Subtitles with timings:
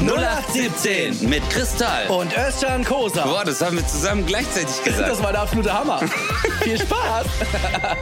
[0.00, 2.08] 0817 mit Kristall.
[2.08, 3.22] Und Özcan Kosa.
[3.24, 5.10] Boah, das haben wir zusammen gleichzeitig gesagt.
[5.10, 5.98] Das war der absolute Hammer.
[6.62, 7.26] Viel Spaß.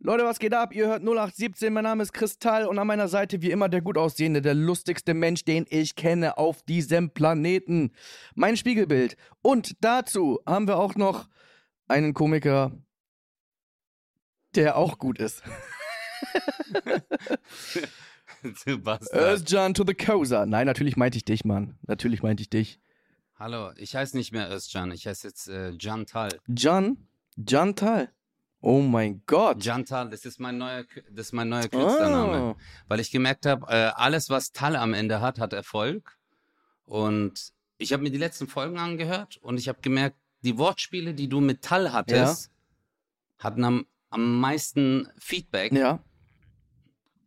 [0.00, 0.74] Leute, was geht ab?
[0.74, 1.70] Ihr hört 0817.
[1.70, 5.12] Mein Name ist Kristall und an meiner Seite wie immer der gut aussehende, der lustigste
[5.12, 7.92] Mensch, den ich kenne auf diesem Planeten.
[8.34, 9.16] Mein Spiegelbild.
[9.42, 11.28] Und dazu haben wir auch noch
[11.88, 12.72] einen Komiker,
[14.54, 15.42] der auch gut ist.
[18.64, 19.20] du Bastard.
[19.20, 20.46] Özcan to the Kosa.
[20.46, 21.78] Nein, natürlich meinte ich dich, Mann.
[21.86, 22.80] Natürlich meinte ich dich.
[23.38, 26.40] Hallo, ich heiße nicht mehr Özcan, ich heiße jetzt äh, Jantal.
[26.48, 26.96] Jan?
[27.36, 28.10] Jantal.
[28.60, 29.64] Oh mein Gott.
[29.64, 32.36] Jantal, das ist mein neuer, das ist mein neuer Künstlername.
[32.36, 32.56] Ah.
[32.88, 36.18] Weil ich gemerkt habe, äh, alles, was Tal am Ende hat, hat Erfolg.
[36.84, 41.28] Und ich habe mir die letzten Folgen angehört und ich habe gemerkt, die Wortspiele, die
[41.28, 42.50] du mit Tal hattest,
[43.38, 45.72] hatten am, am meisten Feedback.
[45.72, 46.00] Ja.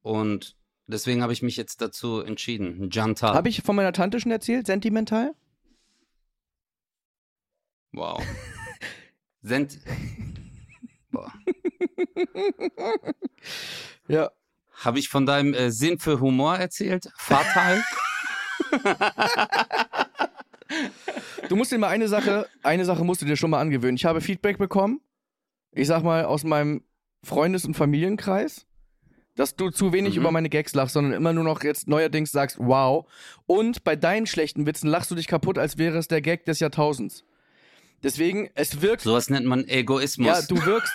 [0.01, 0.57] Und
[0.91, 2.89] deswegen habe ich mich jetzt dazu entschieden.
[2.91, 3.33] Jantal.
[3.33, 4.67] Habe ich von meiner Tante schon erzählt?
[4.67, 5.33] Sentimental?
[7.91, 8.23] Wow.
[9.41, 9.79] Sent
[11.11, 11.33] Boah.
[14.07, 14.31] Ja.
[14.73, 17.09] Habe ich von deinem äh, Sinn für Humor erzählt?
[17.15, 17.83] Fatal?
[21.49, 23.97] Du musst dir mal eine Sache, eine Sache musst du dir schon mal angewöhnen.
[23.97, 25.01] Ich habe Feedback bekommen,
[25.71, 26.85] ich sag mal aus meinem
[27.25, 28.67] Freundes- und Familienkreis,
[29.35, 30.21] dass du zu wenig Mhm.
[30.21, 33.05] über meine Gags lachst, sondern immer nur noch jetzt neuerdings sagst, wow.
[33.45, 36.59] Und bei deinen schlechten Witzen lachst du dich kaputt, als wäre es der Gag des
[36.59, 37.23] Jahrtausends.
[38.03, 40.27] Deswegen, es wirkt Sowas nennt man Egoismus.
[40.27, 40.91] Ja, du wirkst,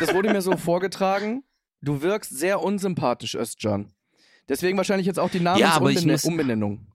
[0.00, 1.44] das wurde mir so vorgetragen,
[1.80, 3.92] du wirkst sehr unsympathisch, Özcan.
[4.48, 6.10] Deswegen wahrscheinlich jetzt auch die Ja, aber ich Namensunbenennung.
[6.12, 6.86] muss- Umbenennung.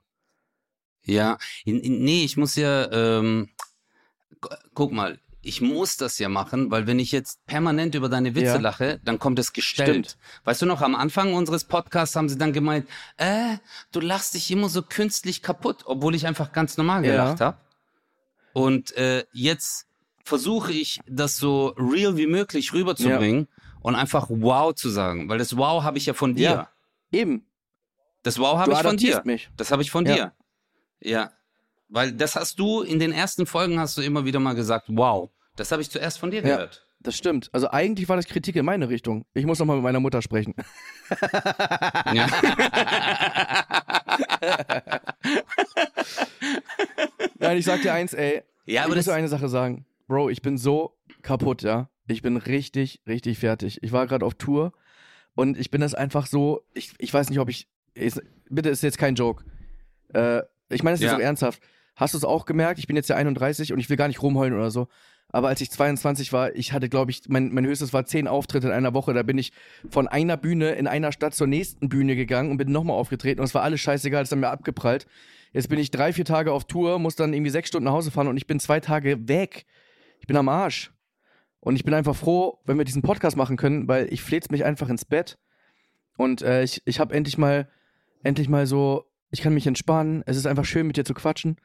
[1.04, 3.48] Ja, nee, ich muss ja, ähm,
[4.40, 8.34] gu- guck mal, ich muss das ja machen, weil wenn ich jetzt permanent über deine
[8.34, 8.58] Witze Ja.
[8.58, 9.88] lache, dann kommt es gestellt.
[10.08, 10.18] Stimmt.
[10.44, 13.56] Weißt du noch, am Anfang unseres Podcasts haben sie dann gemeint, äh,
[13.92, 17.12] du lachst dich immer so künstlich kaputt, obwohl ich einfach ganz normal Ja.
[17.12, 17.56] gelacht habe.
[18.52, 19.86] Und äh, jetzt
[20.24, 23.48] versuche ich, das so real wie möglich rüberzubringen
[23.80, 26.42] und einfach wow zu sagen, weil das wow habe ich ja von dir.
[26.50, 26.70] Ja.
[27.12, 27.46] Eben.
[28.22, 29.22] Das Wow habe ich von dir.
[29.24, 29.48] mich.
[29.56, 30.14] Das habe ich von Ja.
[30.14, 30.32] dir.
[31.00, 31.30] Ja.
[31.88, 35.30] Weil das hast du in den ersten Folgen hast du immer wieder mal gesagt, wow.
[35.56, 36.56] Das habe ich zuerst von dir Ja.
[36.56, 36.86] gehört.
[37.02, 37.48] Das stimmt.
[37.52, 39.24] Also eigentlich war das Kritik in meine Richtung.
[39.32, 40.54] Ich muss noch mal mit meiner Mutter sprechen.
[42.12, 42.26] Ja.
[47.38, 48.42] Nein, ich sag dir eins, ey.
[48.66, 49.86] Ja, ich aber muss das- dir eine Sache sagen.
[50.08, 51.88] Bro, ich bin so kaputt, ja.
[52.08, 53.78] Ich bin richtig, richtig fertig.
[53.82, 54.72] Ich war gerade auf Tour
[55.34, 58.82] und ich bin das einfach so, ich, ich weiß nicht, ob ich, ist, bitte ist
[58.82, 59.44] jetzt kein Joke.
[60.12, 61.16] Äh, ich meine, es ist Ja.
[61.16, 61.62] auch ernsthaft.
[61.96, 62.78] Hast du es auch gemerkt?
[62.78, 64.88] Ich bin jetzt ja 31 und ich will gar nicht rumheulen oder so.
[65.32, 68.68] Aber als ich 22 war, ich hatte, glaube ich, mein, mein höchstes war zehn Auftritte
[68.68, 69.14] in einer Woche.
[69.14, 69.52] Da bin ich
[69.88, 73.40] von einer Bühne in einer Stadt zur nächsten Bühne gegangen und bin nochmal aufgetreten.
[73.40, 75.06] Und es war alles scheißegal, es dann mir abgeprallt.
[75.52, 78.10] Jetzt bin ich drei, vier Tage auf Tour, muss dann irgendwie sechs Stunden nach Hause
[78.10, 79.66] fahren und ich bin zwei Tage weg.
[80.20, 80.92] Ich bin am Arsch.
[81.60, 84.64] Und ich bin einfach froh, wenn wir diesen Podcast machen können, weil ich fleh's mich
[84.64, 85.38] einfach ins Bett.
[86.16, 87.68] Und äh, ich, ich habe endlich mal,
[88.22, 90.22] endlich mal so, ich kann mich entspannen.
[90.26, 91.56] Es ist einfach schön, mit dir zu quatschen.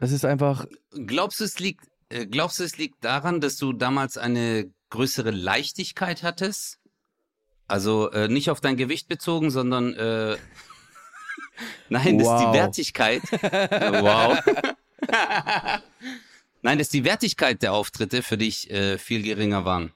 [0.00, 0.66] Es ist einfach,
[1.06, 6.22] Glaubst du, es liegt, glaubst du, es liegt daran, dass du damals eine größere Leichtigkeit
[6.22, 6.78] hattest?
[7.66, 10.36] Also äh, nicht auf dein Gewicht bezogen, sondern äh,
[11.88, 12.46] nein, das ist Wow.
[12.52, 13.22] die Wertigkeit.
[13.32, 14.38] wow.
[16.62, 19.92] nein, dass die Wertigkeit der Auftritte für dich äh, viel geringer waren.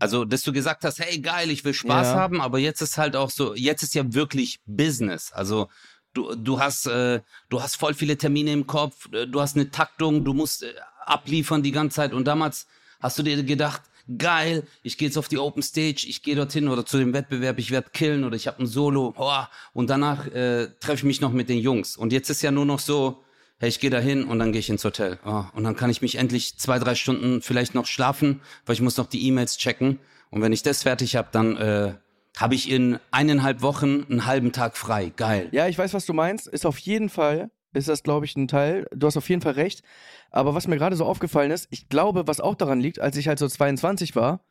[0.00, 2.14] Also, dass du gesagt hast, hey geil, ich will Spaß Ja.
[2.14, 5.32] haben, aber jetzt ist halt auch so, jetzt ist ja wirklich Business.
[5.32, 5.68] Also
[6.14, 9.70] du, du hast, äh, du hast voll viele Termine im Kopf, äh, du hast eine
[9.70, 10.72] Taktung, du musst äh,
[11.08, 12.12] abliefern die ganze Zeit.
[12.12, 12.66] Und damals
[13.00, 13.82] hast du dir gedacht,
[14.16, 17.58] geil, ich gehe jetzt auf die Open Stage, ich gehe dorthin oder zu dem Wettbewerb,
[17.58, 21.20] ich werde killen oder ich habe ein Solo, boah, und danach äh, treffe ich mich
[21.20, 21.96] noch mit den Jungs.
[21.96, 23.22] Und jetzt ist ja nur noch so,
[23.58, 25.18] hey, ich gehe da hin und dann gehe ich ins Hotel.
[25.24, 28.80] Oh, und dann kann ich mich endlich zwei, drei Stunden vielleicht noch schlafen, weil ich
[28.80, 29.98] muss noch die E-Mails checken.
[30.30, 31.94] Und wenn ich das fertig habe, dann äh,
[32.36, 35.12] habe ich in eineinhalb Wochen einen halben Tag frei.
[35.16, 35.48] Geil.
[35.52, 36.46] ja, ich weiß, was du meinst.
[36.46, 38.86] Ist auf jeden Fall, ist das, glaube ich, ein Teil.
[38.94, 39.82] Du hast auf jeden Fall recht.
[40.30, 43.28] Aber was mir gerade so aufgefallen ist, ich glaube, was auch daran liegt, als ich
[43.28, 44.44] halt so 22 war,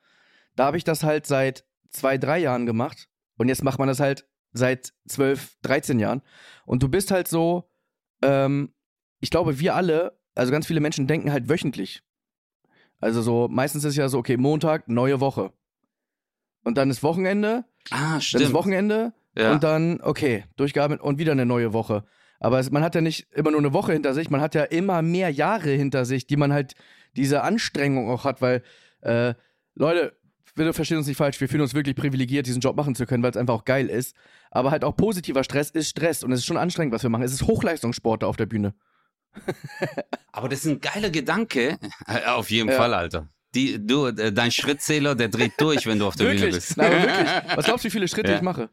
[0.56, 3.10] da habe ich das halt seit zwei, drei Jahren gemacht.
[3.38, 6.22] Und jetzt macht man das halt seit 12, 13 Jahren.
[6.66, 7.70] Und du bist halt so,
[8.22, 8.74] ähm,
[9.20, 12.04] ich glaube, wir alle, also ganz viele Menschen denken halt wöchentlich.
[13.00, 15.52] Also so, meistens ist ja so, okay, Montag, neue Woche.
[16.64, 18.44] Und dann ist Wochenende, Ah, dann stimmt.
[18.44, 19.52] ist Wochenende Ja.
[19.54, 22.04] und dann, okay, durchgearbeitet und wieder eine neue Woche.
[22.40, 24.64] Aber es, man hat ja nicht immer nur eine Woche hinter sich, man hat ja
[24.64, 26.74] immer mehr Jahre hinter sich, die man halt
[27.16, 28.62] diese Anstrengung auch hat, weil,
[29.02, 29.34] äh,
[29.76, 30.16] Leute,
[30.56, 33.24] wir verstehen uns nicht falsch, wir fühlen uns wirklich privilegiert, diesen Job machen zu können,
[33.24, 34.16] weil es einfach auch geil ist.
[34.50, 37.24] Aber halt auch positiver Stress ist Stress und es ist schon anstrengend, was wir machen.
[37.24, 38.74] Es ist Hochleistungssport da auf der Bühne.
[40.32, 41.78] Aber das ist ein geiler Gedanke.
[42.26, 42.76] Auf jeden Ja.
[42.76, 43.30] Fall, Alter.
[43.56, 46.78] Die, du, äh, dein Schrittzähler, der dreht durch, wenn du auf der Bühne bist.
[46.78, 47.28] Nein, aber wirklich.
[47.58, 48.38] Was glaubst du, wie viele Schritte Ja.
[48.38, 48.70] ich mache?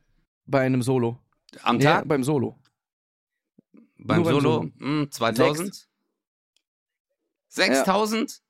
[0.47, 1.19] Bei einem Solo.
[1.63, 2.59] Am Ja, Tag, beim Solo.
[4.05, 4.71] Beim nur beim Solo, Solo.
[4.79, 5.87] hm, 2000?
[7.49, 8.41] 6000?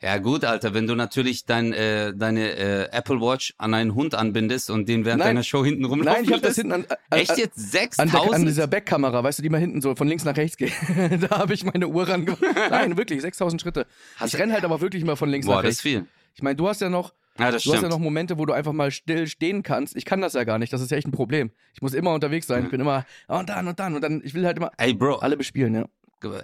[0.00, 0.18] Ja.
[0.18, 4.68] gut, Alter, wenn du natürlich dein, äh, deine äh, Apple Watch an einen Hund anbindest
[4.70, 5.28] und den während Nein.
[5.30, 8.20] deiner Show hinten rumlaufen Nein, ich habe das hinten an, an, Echt jetzt an, der,
[8.20, 8.48] an 6000?
[8.48, 10.72] dieser Backkamera, weißt du, die mal hinten so von links nach rechts geht.
[11.30, 12.24] da habe ich meine Uhr ran
[12.70, 13.86] Nein, wirklich, 6000 Schritte.
[14.16, 15.98] Hast ich renn halt aber wirklich immer von links Boah, nach das ist rechts.
[16.00, 16.06] viel.
[16.34, 17.92] Ich meine, du hast ja noch, Ja, das du hast ja stimmt.
[17.92, 19.96] noch Momente, wo du einfach mal still stehen kannst.
[19.96, 20.72] Ich kann das ja gar nicht.
[20.72, 21.50] Das ist ja echt ein Problem.
[21.72, 22.64] Ich muss immer unterwegs sein.
[22.64, 24.22] Ich bin immer oh, und dann und dann und dann.
[24.24, 25.86] Ich will halt immer Ey, Bro, alle bespielen, ja.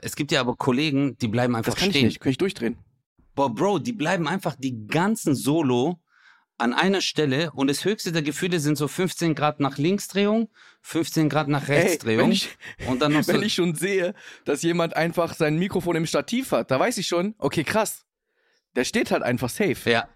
[0.02, 2.06] es gibt ja aber Kollegen, die bleiben einfach Das kann ich stehen.
[2.06, 2.20] nicht.
[2.20, 2.76] Kann ich durchdrehen.
[3.36, 6.00] Boah, Bro, die bleiben einfach die ganzen Solo
[6.58, 10.50] an einer Stelle und das höchste der Gefühle sind so 15 Grad nach Linksdrehung,
[10.82, 12.50] 15 Grad nach Ey, Rechtsdrehung wenn ich,
[12.86, 13.32] und dann noch so.
[13.32, 14.14] wenn ich schon sehe,
[14.44, 18.04] dass jemand einfach sein Mikrofon im Stativ hat, da weiß ich schon, okay, krass.
[18.76, 19.90] Der steht halt einfach safe.
[19.90, 20.08] ja,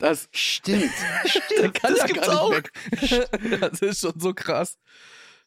[0.00, 0.90] Das, stimmt.
[1.26, 1.78] stimmt.
[1.82, 2.52] das ja gibt's auch.
[3.60, 4.78] Das ist schon so krass.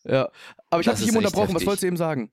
[0.05, 0.29] Ja.
[0.69, 1.50] Aber ich habe dich eben unterbrochen.
[1.50, 1.67] Was heftig.
[1.67, 2.31] wolltest du eben sagen?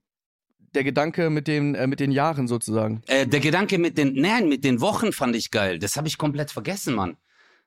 [0.74, 3.02] Der Gedanke mit den, äh, mit den Jahren sozusagen.
[3.06, 5.78] Äh, der Gedanke mit den, nein, mit den Wochen fand ich geil.
[5.78, 7.16] Das habe ich komplett vergessen, Mann.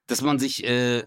[0.07, 1.03] Dass man sich, äh, äh,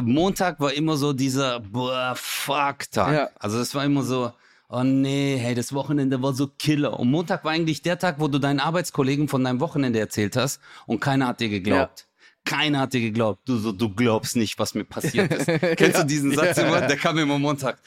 [0.00, 3.12] Montag war immer so dieser, boah, fuck Tag.
[3.12, 3.30] Ja.
[3.36, 4.32] Also das war immer so,
[4.68, 7.00] oh nee, hey, das Wochenende war so Killer.
[7.00, 10.60] Und Montag war eigentlich der Tag, wo du deinen Arbeitskollegen von deinem Wochenende erzählt hast
[10.86, 12.06] und keiner hat dir geglaubt.
[12.44, 13.48] Keiner hat dir geglaubt.
[13.48, 15.46] Du so, du glaubst nicht, was mir passiert ist.
[15.76, 16.02] Kennst Ja.
[16.02, 16.66] du diesen Satz Ja.
[16.66, 16.80] immer?
[16.86, 17.80] Der kam immer Montag.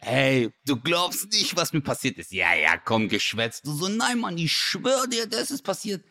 [0.00, 2.32] Hey, du glaubst nicht, was mir passiert ist.
[2.32, 3.66] Ja, ja, komm, geschwätzt.
[3.66, 6.04] Du so, nein, Mann, ich schwöre dir, das ist passiert.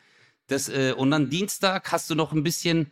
[0.48, 2.92] Das, äh, und dann Dienstag hast du noch ein bisschen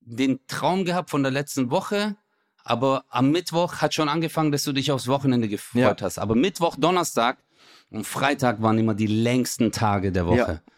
[0.00, 2.16] den Traum gehabt von der letzten Woche,
[2.64, 6.18] aber am Mittwoch hat schon angefangen, dass du dich aufs Wochenende gefreut hast.
[6.18, 7.38] Aber Mittwoch, Donnerstag
[7.90, 10.72] und Freitag waren immer die längsten Tage der Woche, Ja.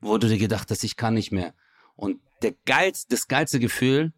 [0.00, 1.54] wo du dir gedacht hast, ich kann nicht mehr.
[1.96, 4.12] Und der geilste, das geilste Gefühl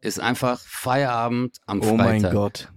[0.00, 2.22] ist einfach Feierabend am Oh Freitag.
[2.22, 2.68] mein Gott.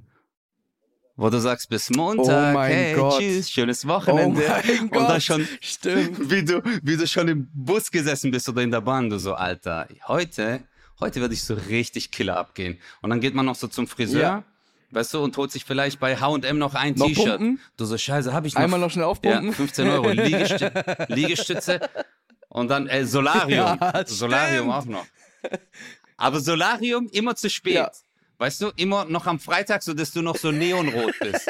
[1.15, 3.19] Wo du sagst, bis Montag, Oh mein hey, Gott.
[3.19, 4.41] tschüss, schönes Oh Wochenende.
[4.47, 5.23] mein Und dann Gott.
[5.23, 6.29] schon, Stimmt.
[6.31, 9.35] wie du, wie du schon im Bus gesessen bist oder in der Bahn, du so,
[9.35, 10.61] Alter, heute,
[10.99, 12.79] heute werde ich so richtig Killer abgehen.
[13.03, 14.43] Und dann geht man noch so zum Friseur, Ja.
[14.89, 17.41] weißt du, und holt sich vielleicht bei H&M noch ein T-Shirt.
[17.77, 18.61] Du so, scheiße, habe ich noch.
[18.61, 19.53] Einmal noch schnell ja, aufpumpen.
[19.53, 20.71] 15 Euro, Liegestü
[21.09, 21.79] Liegestütze
[22.53, 23.77] und dann äh, Solarium.
[23.81, 24.73] Ja, Solarium stimmt.
[24.73, 25.05] auch noch.
[26.17, 27.73] Aber Solarium immer zu spät.
[27.73, 27.91] Ja.
[28.37, 31.47] Weißt du, immer noch am Freitag, so dass du noch so neonrot bist.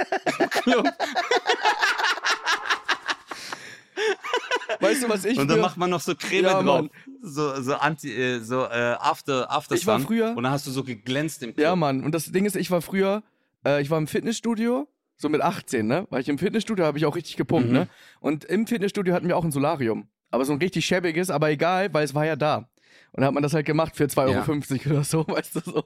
[4.80, 6.88] Weißt du, was ich Und dann früher- macht man noch so Creme Ja, drauf.
[7.22, 10.72] So, so anti, äh, so äh, after, after Ich war früher- Und dann hast du
[10.72, 11.64] so geglänzt im Club.
[11.64, 12.04] Ja, Mann.
[12.04, 13.24] Und das Ding ist, ich war früher,
[13.66, 16.06] äh, ich war im Fitnessstudio, so mit 18, ne?
[16.10, 17.74] War ich im Fitnessstudio, habe ich auch richtig gepumpt, Mhm.
[17.74, 17.88] ne?
[18.20, 20.08] Und im Fitnessstudio hatten wir auch ein Solarium.
[20.34, 22.58] Aber so ein richtig schäbiges, aber egal, weil es war ja da.
[22.58, 22.68] Und
[23.18, 25.84] dann hat man das halt gemacht für 2,50 Euro oder so, weißt du so.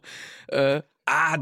[0.47, 1.37] Äh, Ah,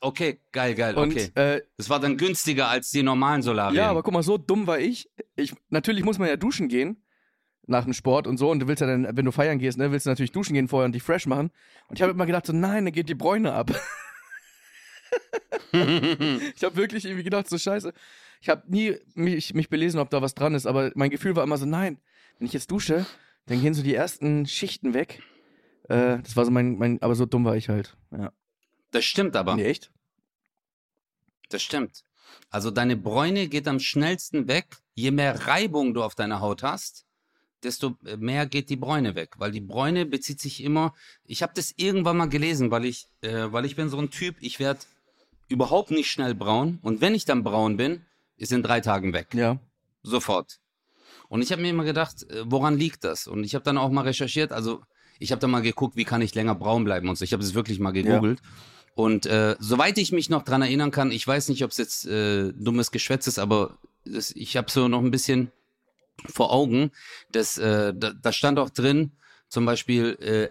[0.00, 1.30] okay, geil, geil, und okay.
[1.34, 3.76] äh, Das war dann günstiger als die normalen Solarien.
[3.76, 5.08] ja, aber guck mal, so dumm war ich.
[5.36, 5.54] ich.
[5.70, 7.04] Natürlich muss man ja duschen gehen
[7.66, 8.50] nach dem Sport und so.
[8.50, 10.66] Und du willst ja dann, wenn du feiern gehst, ne, willst du natürlich duschen gehen
[10.68, 11.50] vorher und dich fresh machen.
[11.88, 13.70] Und ich habe immer gedacht, so, nein, dann geht die Bräune ab.
[15.72, 17.92] Ich habe wirklich irgendwie gedacht, so scheiße.
[18.40, 21.44] Ich habe nie mich, mich belesen, ob da was dran ist, aber mein Gefühl war
[21.44, 21.98] immer so, nein,
[22.38, 23.06] wenn ich jetzt dusche,
[23.46, 25.22] dann gehen so die ersten Schichten weg.
[25.88, 27.96] Äh, das war so mein, mein, aber so dumm war ich halt.
[28.10, 28.32] Ja.
[28.90, 29.56] Das stimmt aber.
[29.56, 29.90] Nee, echt?
[31.48, 32.04] Das stimmt.
[32.50, 34.76] Also deine Bräune geht am schnellsten weg.
[34.94, 37.06] Je mehr Reibung du auf deiner Haut hast,
[37.62, 39.34] desto mehr geht die Bräune weg.
[39.38, 40.94] Weil die Bräune bezieht sich immer.
[41.24, 44.36] Ich habe das irgendwann mal gelesen, weil ich, äh, weil ich bin so ein Typ,
[44.40, 44.80] ich werde
[45.48, 46.78] überhaupt nicht schnell braun.
[46.82, 48.04] Und wenn ich dann braun bin,
[48.36, 49.34] ist in drei Tagen weg.
[49.34, 49.58] Ja.
[50.02, 50.60] Sofort.
[51.28, 53.26] Und ich habe mir immer gedacht, äh, woran liegt das?
[53.26, 54.82] Und ich habe dann auch mal recherchiert, also
[55.18, 57.24] ich habe dann mal geguckt, wie kann ich länger braun bleiben und so.
[57.24, 58.40] Ich habe es wirklich mal gegoogelt.
[58.94, 62.06] Und äh, soweit ich mich noch dran erinnern kann, ich weiß nicht, ob es jetzt
[62.06, 65.52] äh, dummes Geschwätz ist, aber das, ich habe so noch ein bisschen
[66.26, 66.90] vor Augen,
[67.30, 69.12] dass äh, da, da stand auch drin,
[69.48, 70.48] zum Beispiel, äh,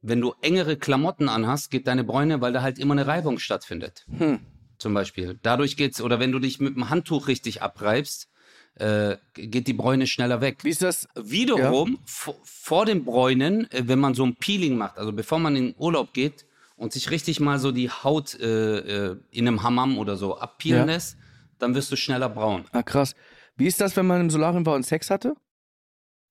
[0.00, 4.06] wenn du engere Klamotten anhast, geht deine Bräune, weil da halt immer eine Reibung stattfindet
[4.16, 4.40] Hm.
[4.78, 5.38] zum Beispiel.
[5.42, 8.28] Dadurch geht's, oder wenn du dich mit dem Handtuch richtig abreibst,
[8.76, 10.58] äh, geht die Bräune schneller weg.
[10.62, 11.08] Wie ist das?
[11.14, 15.56] Wiederum, vor, vor dem Bräunen, äh, wenn man so ein Peeling macht, also bevor man
[15.56, 19.98] in den Urlaub geht und sich richtig mal so die Haut äh, in einem Hammam
[19.98, 20.84] oder so abpeelen Ja.
[20.84, 21.16] lässt,
[21.58, 22.64] dann wirst du schneller braun.
[22.72, 23.14] Ah, krass.
[23.56, 25.34] Wie ist das, wenn man im Solarium war und Sex hatte?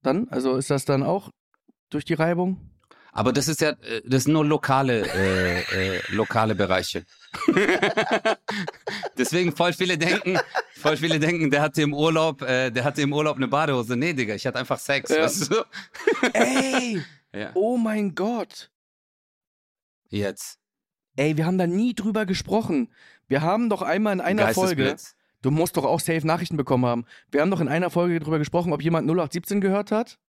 [0.03, 0.27] Dann?
[0.29, 1.31] Also ist das dann auch
[1.89, 2.59] durch die Reibung?
[3.17, 7.05] Aber das ist ja, äh, das sind nur lokale, äh, äh, lokale Bereiche.
[9.17, 10.37] Deswegen voll viele denken,
[10.77, 13.95] voll viele denken, der hatte im Urlaub, äh, der hatte im Urlaub eine Badehose.
[13.95, 15.23] Nee, Digga, ich hatte einfach Sex, Ja.
[15.23, 15.63] weißt du?
[16.33, 17.01] Ey,
[17.33, 17.51] Ja.
[17.53, 18.69] oh mein Gott.
[20.09, 20.59] Jetzt.
[21.15, 22.93] Ey, wir haben da nie drüber gesprochen.
[23.27, 24.95] Wir haben doch einmal in einer Folge,
[25.41, 27.05] du musst doch auch safe Nachrichten bekommen haben.
[27.31, 30.19] Wir haben doch in einer Folge drüber gesprochen, ob jemand 0817 gehört hat,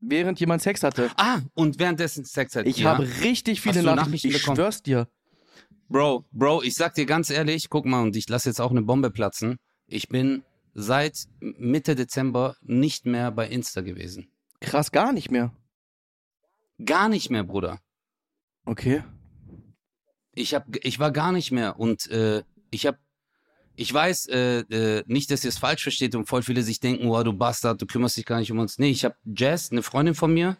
[0.00, 1.10] während jemand Sex hatte.
[1.16, 2.66] Ah, und währenddessen Sex hat.
[2.66, 2.90] Ich ja.
[2.90, 4.56] habe richtig viele Nachrichten, Nachrichten ich bekommen?
[4.56, 5.08] schwör's dir.
[5.88, 8.82] Bro, Bro, ich sag dir ganz ehrlich, guck mal, und ich lasse jetzt auch eine
[8.82, 9.56] Bombe platzen.
[9.86, 14.30] Ich bin seit Mitte Dezember nicht mehr bei Insta gewesen.
[14.60, 15.52] Krass, gar nicht mehr.
[16.84, 17.80] Gar nicht mehr, Bruder.
[18.64, 19.02] Okay.
[20.34, 22.98] Ich hab, ich war gar nicht mehr und äh, ich hab,
[23.80, 27.08] ich weiß äh, äh, nicht, dass ihr es falsch versteht und voll viele sich denken,
[27.08, 28.78] wow, du Bastard, du kümmerst dich gar nicht um uns.
[28.78, 30.56] Nee, ich habe Jazz, eine Freundin von mir,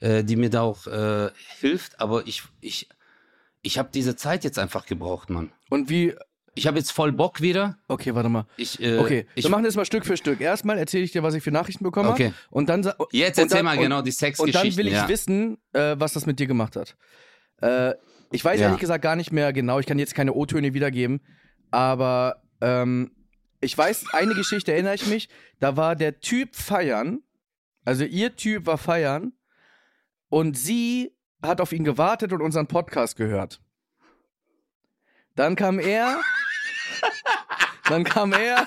[0.00, 2.88] äh, die mir da auch äh, hilft, aber ich, ich,
[3.62, 5.50] ich habe diese Zeit jetzt einfach gebraucht, Mann.
[5.70, 6.14] Und wie,
[6.54, 7.78] Ich habe jetzt voll Bock wieder.
[7.88, 8.46] okay, warte mal.
[8.58, 10.40] Ich, äh, Okay, ich, wir machen das mal Stück für Stück.
[10.40, 12.32] Erstmal erzähle ich dir, was ich für Nachrichten bekommen Okay.
[12.50, 14.70] Und dann Jetzt und erzähl dann- mal und- genau die Und Sexgeschichten.
[14.70, 15.08] dann will ich ja.
[15.08, 16.96] wissen, äh, was das mit dir gemacht hat.
[17.62, 17.94] Äh,
[18.30, 18.66] ich weiß Ja.
[18.66, 21.20] ehrlich gesagt gar nicht mehr genau, ich kann jetzt keine O-Töne wiedergeben,
[21.70, 23.12] aber ähm,
[23.60, 25.28] ich weiß, eine Geschichte erinnere ich mich,
[25.60, 27.22] da war der Typ feiern,
[27.84, 29.32] also ihr Typ war feiern
[30.28, 31.12] und sie
[31.42, 33.60] hat auf ihn gewartet und unseren Podcast gehört.
[35.34, 36.20] Dann kam er,
[37.88, 38.66] dann kam er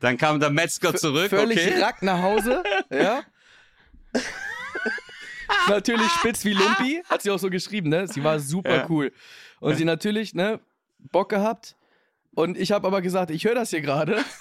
[0.00, 1.82] Dann kam der Metzger zurück, völlig okay?
[1.82, 3.22] rack nach Hause, ja.
[5.68, 8.06] natürlich spitz wie Lumpi, hat sie auch so geschrieben, ne?
[8.08, 8.86] Sie war super Ja.
[8.88, 9.12] cool.
[9.60, 10.60] Und sie natürlich, ne,
[10.98, 11.76] Bock gehabt.
[12.34, 14.24] Und ich habe aber gesagt, ich höre das hier gerade.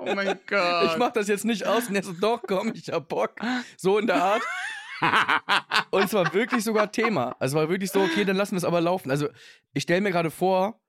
[0.00, 0.92] Oh mein Gott.
[0.92, 1.88] Ich mach das jetzt nicht aus.
[1.88, 3.34] Und er so, doch, komm, ich hab Bock.
[3.76, 4.42] So in der Art.
[5.90, 7.36] Und es war wirklich sogar Thema.
[7.38, 9.10] Also es war wirklich so, okay, dann lassen wir es aber laufen.
[9.10, 9.28] Also
[9.74, 10.80] ich stelle mir gerade vor,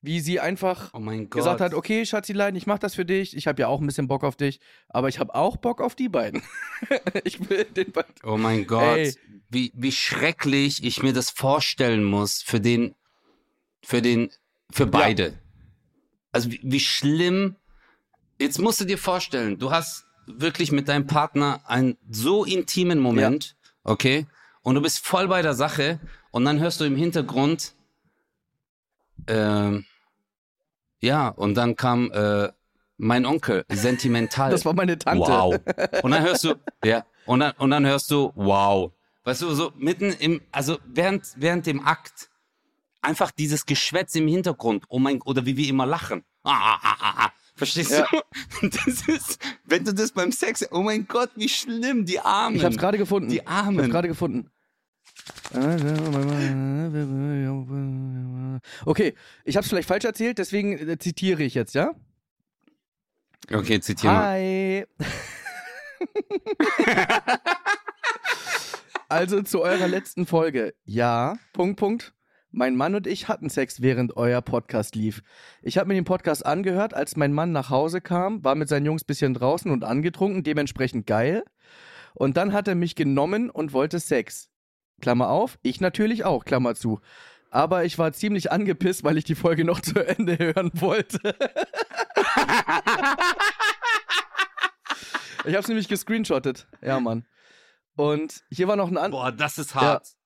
[0.00, 3.36] wie sie einfach oh gesagt hat, okay, Schatzilein, ich mach das für dich.
[3.36, 5.94] Ich habe ja auch ein bisschen Bock auf dich, aber ich habe auch Bock auf
[5.94, 6.42] die beiden.
[7.24, 8.14] ich will den beiden.
[8.22, 9.14] Oh mein Gott, Ey.
[9.48, 12.94] wie, wie schrecklich ich mir das vorstellen muss für den,
[13.82, 14.30] für den,
[14.70, 15.34] für beide.
[16.32, 17.56] Also wie, wie schlimm.
[18.38, 23.56] Jetzt musst du dir vorstellen, du hast wirklich mit deinem Partner einen so intimen Moment,
[23.82, 24.26] okay?
[24.62, 25.98] Und du bist voll bei der Sache
[26.30, 27.74] und dann hörst du im Hintergrund,
[29.26, 29.86] ähm,
[31.00, 32.50] ja, und dann kam äh,
[32.96, 34.50] mein Onkel, sentimental.
[34.50, 35.20] Das war meine Tante.
[35.20, 35.60] Wow.
[36.02, 38.92] Und dann hörst du, ja, und dann, und dann hörst du, wow.
[39.24, 42.28] Weißt du, so mitten im, also während, während dem Akt,
[43.00, 46.24] einfach dieses Geschwätz im Hintergrund, oh mein, oder wie wir immer lachen.
[46.42, 47.32] Ah, ah, ah, ah, ah.
[47.54, 48.06] Verstehst Ja.
[48.10, 48.22] du?
[48.68, 52.56] Das ist, wenn du das beim Sex, oh mein Gott, wie schlimm, die Armen.
[52.56, 53.28] Ich hab's gerade gefunden.
[53.28, 54.50] Die Ich hab's gerade gefunden.
[58.84, 59.14] Okay,
[59.44, 61.92] ich hab's vielleicht falsch erzählt, deswegen äh, zitiere ich jetzt, ja?
[63.52, 64.16] Okay, zitiere.
[64.16, 64.86] Hi.
[69.08, 70.74] also zu eurer letzten Folge.
[70.84, 72.14] Ja, Punkt, Punkt.
[72.50, 75.22] Mein Mann und ich hatten Sex, während euer Podcast lief.
[75.60, 78.86] Ich habe mir den Podcast angehört, als mein Mann nach Hause kam, war mit seinen
[78.86, 81.44] Jungs bisschen draußen und angetrunken, dementsprechend geil.
[82.14, 84.48] Und dann hat er mich genommen und wollte Sex.
[85.02, 87.00] Klammer auf, ich natürlich auch, Klammer zu.
[87.50, 91.36] Aber ich war ziemlich angepisst, weil ich die Folge noch zu Ende hören wollte.
[95.44, 96.66] Ich hab's nämlich gescreenshottet.
[96.82, 97.26] Ja, Mann.
[97.96, 99.22] Und hier war noch ein anderes.
[99.22, 100.17] Boah, das ist hart.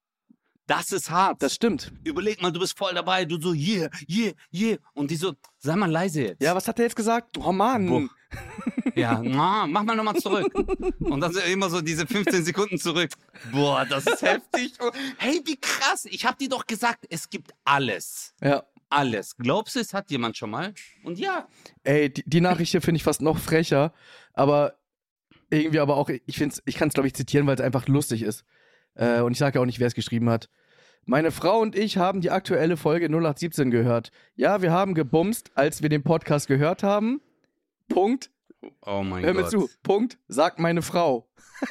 [0.67, 1.43] Das ist hart.
[1.43, 1.93] Das stimmt.
[2.05, 4.79] Überleg mal, du bist voll dabei, du so, yeah, yeah, yeah.
[4.95, 6.43] Und die so, sei mal leise jetzt.
[6.43, 7.37] Ja, was hat er jetzt gesagt?
[7.39, 7.87] Oh Mann.
[7.89, 8.09] Boah.
[8.95, 10.53] Ja, na, mach mal nochmal zurück.
[11.01, 13.11] Und dann sind immer so diese 15 Sekunden zurück.
[13.51, 14.75] Boah, das ist heftig.
[15.19, 16.07] Hey, wie krass.
[16.07, 18.35] Ich hab dir doch gesagt, es gibt alles.
[18.43, 18.65] Ja.
[18.89, 19.37] Alles.
[19.37, 20.75] Glaubst du, es hat jemand schon mal?
[21.05, 21.49] Und ja.
[21.83, 23.95] Ey, die, die Nachricht hier finde ich fast noch frecher,
[24.35, 24.79] aber
[25.49, 28.23] irgendwie aber auch, ich find's, ich kann es glaube ich zitieren, weil es einfach lustig
[28.23, 28.45] ist.
[28.95, 30.49] Äh, und ich sage ja auch nicht, wer es geschrieben hat.
[31.05, 34.13] Meine Frau und ich haben die aktuelle Folge 0817 gehört.
[34.37, 37.21] Ja, wir haben gebumst, als wir den Podcast gehört haben.
[37.89, 38.31] Punkt.
[38.87, 39.51] Oh mein Hör mir Gott.
[39.51, 39.69] zu.
[39.83, 40.19] Punkt.
[40.29, 41.29] Sagt meine Frau.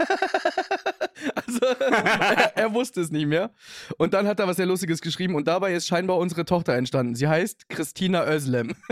[1.35, 3.51] also, er, er wusste es nicht mehr.
[3.97, 7.15] Und dann hat er was sehr Lustiges geschrieben und dabei ist scheinbar unsere Tochter entstanden.
[7.15, 8.75] Sie heißt Christina Özlem.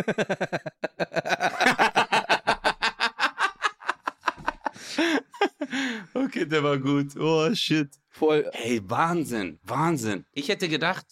[6.13, 7.15] Okay, der war gut.
[7.17, 7.89] Oh, shit.
[8.19, 8.49] Voll.
[8.53, 10.25] Ey, Wahnsinn, Wahnsinn.
[10.33, 11.05] Ich hätte gedacht,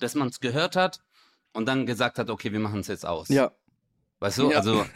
[0.00, 1.00] dass man es gehört hat
[1.52, 3.28] und dann gesagt hat, okay, wir machen es jetzt aus.
[3.28, 3.52] Ja.
[4.18, 4.58] Weißt du, Ja.
[4.58, 4.84] also.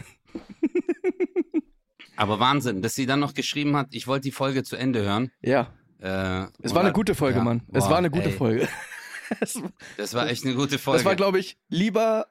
[2.16, 5.30] Aber Wahnsinn, dass sie dann noch geschrieben hat, ich wollte die Folge zu Ende hören.
[5.40, 5.72] Ja.
[6.00, 7.62] Äh, Es war eine gute Folge, ja, Mann.
[7.72, 8.68] Es boah, war eine gute ey, Folge.
[9.40, 9.60] Es-
[9.96, 10.98] Das war echt eine gute Folge.
[10.98, 12.26] Das war, glaube ich, lieber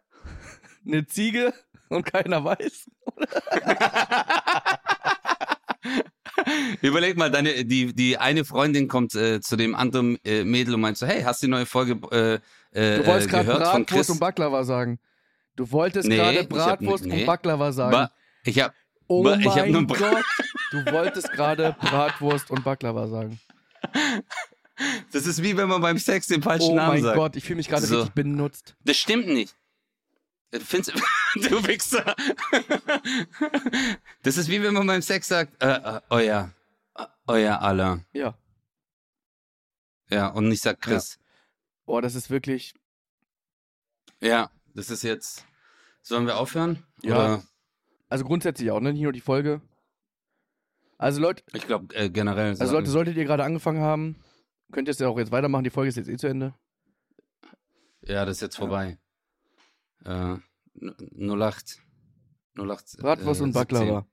[0.86, 1.54] eine Ziege
[1.90, 2.90] und keiner weiß.
[6.82, 10.82] Überleg mal, deine, die, die eine Freundin kommt äh, zu dem anderen äh, Mädel und
[10.82, 12.34] meint so, hey, hast du die neue Folge äh,
[12.80, 15.00] äh, Du wolltest äh, gerade Bratwurst und Baklava sagen.
[15.56, 17.22] Du wolltest Nee, gerade ich hab- Bratwurst nee.
[17.22, 17.92] und Baklava sagen.
[17.92, 18.12] Ba
[18.44, 18.74] ich hab,
[19.08, 20.26] oh ba- ich hab mein Bra- Gott.
[20.72, 23.40] Du wolltest gerade Bratwurst und Baklava sagen.
[25.12, 27.16] das ist wie wenn man beim Sex den falschen Oh Namen mein sagt.
[27.18, 27.96] Gott, ich fühle mich gerade So.
[27.98, 28.76] richtig benutzt.
[28.84, 29.56] Das stimmt nicht.
[30.52, 30.94] Findest
[31.42, 32.16] du Wichser.
[34.24, 36.52] Das ist wie wenn man beim Sex sagt, äh, äh, euer,
[36.96, 38.04] äh, euer aller.
[38.14, 38.38] Ja.
[40.10, 41.20] Ja, und nicht sagt Chris.
[41.86, 42.74] Oh, das ist wirklich.
[44.22, 44.50] Ja.
[44.74, 45.46] das ist jetzt.
[46.02, 46.84] Sollen wir aufhören?
[47.02, 47.16] Ja.
[47.16, 47.44] Oder?
[48.10, 48.94] Also grundsätzlich auch, ne?
[48.94, 49.62] Nicht nur die Folge.
[50.98, 52.56] Also Leute, Ich glaube äh, generell.
[52.60, 54.16] also Leute, solltet ihr gerade angefangen haben,
[54.72, 55.64] könnt ihr es ja auch jetzt weitermachen.
[55.66, 56.56] Die Folge ist jetzt eh zu Ende.
[58.02, 58.98] Ja, das ist jetzt vorbei.
[60.06, 60.38] Äh,
[60.82, 61.80] 08.
[62.58, 64.06] 08 Bratwurst äh, und Baklava.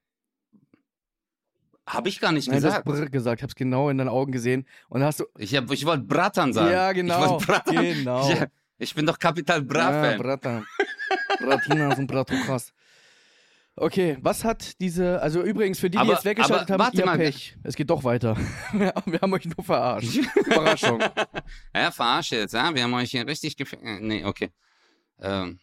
[1.87, 3.01] Habe ich gar nicht Nein, du hast gesagt.
[3.03, 3.41] Brr gesagt.
[3.41, 4.67] Ich hab's genau in deinen Augen gesehen.
[4.89, 5.25] Und hast du.
[5.39, 6.73] Ich, hab- ich wollte Bratan sagen.
[6.73, 7.31] Ja, Ich genau.
[7.31, 7.75] wollte Bratan.
[7.77, 8.31] Genau.
[8.31, 8.47] Ja,
[8.79, 10.19] ich bin doch Kapital Ja, Bra-Fan.
[10.19, 10.67] Bratan.
[11.41, 12.73] Bratinas und Bratuchas.
[13.77, 16.99] Okay, was hat diese, also übrigens für die, die Aber- jetzt weggeschaltet aber haben, warte
[16.99, 17.19] ihr mal.
[17.19, 17.57] Pech.
[17.65, 18.37] Es geht doch weiter.
[18.73, 20.17] Wir wir haben euch nur verarscht.
[20.37, 21.03] Überraschung.
[21.75, 22.73] ja, verarsche jetzt, ja?
[22.75, 23.73] Wir haben euch hier richtig gef...
[23.75, 24.51] äh, Nee, okay.
[25.21, 25.59] Ähm,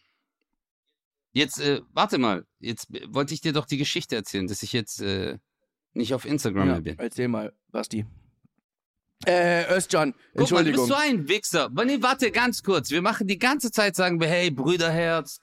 [1.32, 2.44] jetzt, äh, warte mal.
[2.60, 5.38] Jetzt wollte ich dir doch die Geschichte erzählen, dass ich jetzt äh,
[5.94, 6.98] nicht auf Instagram mehr Ja, bin.
[6.98, 8.06] erzähl mal, Basti.
[9.24, 10.86] Äh, Özcan, Guck mal, du Entschuldigung.
[10.88, 11.64] bist so ein Wichser.
[11.66, 12.90] Aber nee, warte, ganz kurz.
[12.90, 15.40] Wir machen die ganze Zeit, sagen wir, hey, Brüderherz,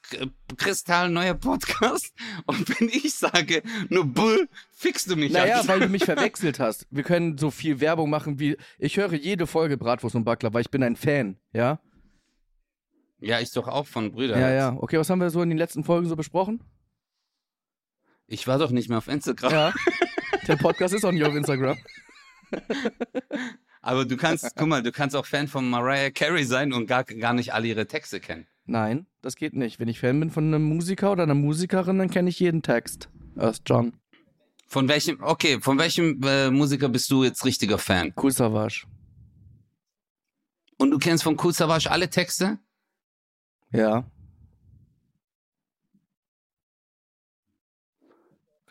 [0.57, 2.11] Kristall, neuer Podcast.
[2.45, 6.87] Und wenn ich sage, nur Bull, fixst du mich naja, weil du mich verwechselt hast.
[6.91, 10.61] Wir können so viel Werbung machen wie, ich höre jede Folge Bratwurst und Backler, weil
[10.61, 11.79] ich bin ein Fan, ja?
[13.19, 14.41] Ja, ich doch auch von Brüderherz.
[14.41, 14.77] Ja, ja.
[14.79, 16.63] Okay, was haben wir so in den letzten Folgen so besprochen?
[18.27, 19.51] Ich war doch nicht mehr auf Instagram.
[19.51, 19.73] Ja.
[20.47, 21.77] Der Podcast ist auch nicht auf Instagram.
[23.81, 27.03] Aber du kannst, guck mal, du kannst auch Fan von Mariah Carey sein und gar,
[27.03, 28.47] gar nicht alle ihre Texte kennen.
[28.65, 29.79] Nein, das geht nicht.
[29.79, 33.09] Wenn ich Fan bin von einem Musiker oder einer Musikerin, dann kenne ich jeden Text.
[33.37, 33.93] Özcan.
[34.67, 38.13] Von welchem, okay, von welchem äh, Musiker bist du jetzt richtiger Fan?
[38.21, 38.85] Cool Savage.
[40.77, 42.59] Und du kennst von Kool Savage alle Texte?
[43.71, 44.03] Ja.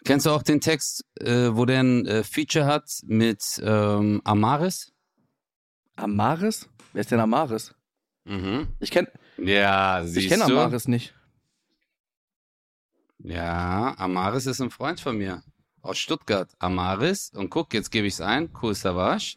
[0.05, 4.93] Kennst du auch den Text, äh, wo der ein äh, Feature hat mit ähm, Amaris?
[5.97, 6.69] Amaris?
[6.93, 7.75] Wer ist denn Amaris?
[8.25, 8.69] Mhm.
[8.81, 10.47] Ich kenne Ja, siehst ich kenn du?
[10.47, 11.15] Amaris nicht.
[13.19, 15.43] Ja, Amaris ist ein Freund von mir.
[15.83, 16.51] Aus Stuttgart.
[16.59, 17.31] Amaris.
[17.35, 18.51] Und guck, jetzt gebe ich es ein.
[18.63, 19.37] Cool Savage.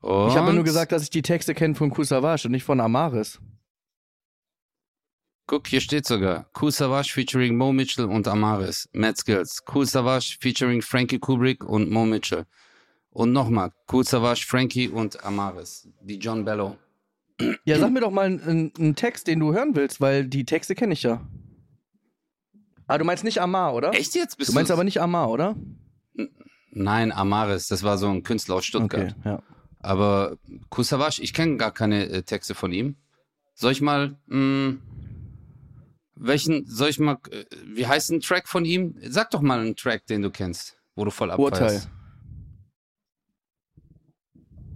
[0.00, 2.64] Und Ich habe nur gesagt, dass ich die Texte kenne von Cool Savage und nicht
[2.64, 3.40] von Amaris.
[5.46, 6.46] Guck, hier steht sogar.
[6.60, 8.88] Cool Savage featuring Mo Mitchell und Amaris.
[8.92, 9.62] Mad Skills.
[9.72, 12.46] Cool Savage featuring Frankie Kubrick und Mo Mitchell.
[13.10, 13.70] Und nochmal.
[13.92, 15.86] Cool Savage, Frankie und Amaris.
[16.00, 16.76] Die John Bello.
[17.64, 20.74] Ja, sag mir doch mal einen, einen Text, den du hören willst, weil die Texte
[20.74, 21.20] kenne ich ja.
[22.86, 23.94] Ah, du meinst nicht Amar, oder?
[23.94, 24.38] Echt jetzt?
[24.38, 25.56] Bist Du meinst aber nicht Amar, oder?
[26.70, 27.68] Nein, Amaris.
[27.68, 29.14] Das war so ein Künstler aus Stuttgart.
[29.18, 29.42] Okay, ja.
[29.78, 30.36] Aber
[30.76, 32.96] Savage, ich kenne gar keine äh, Texte von ihm.
[33.54, 34.78] Soll ich mal, mh,
[36.16, 38.96] welchen, soll ich mal, äh, wie heißt ein Track von ihm?
[39.02, 41.88] Sag doch mal einen Track, den du kennst, wo du voll abfeierst.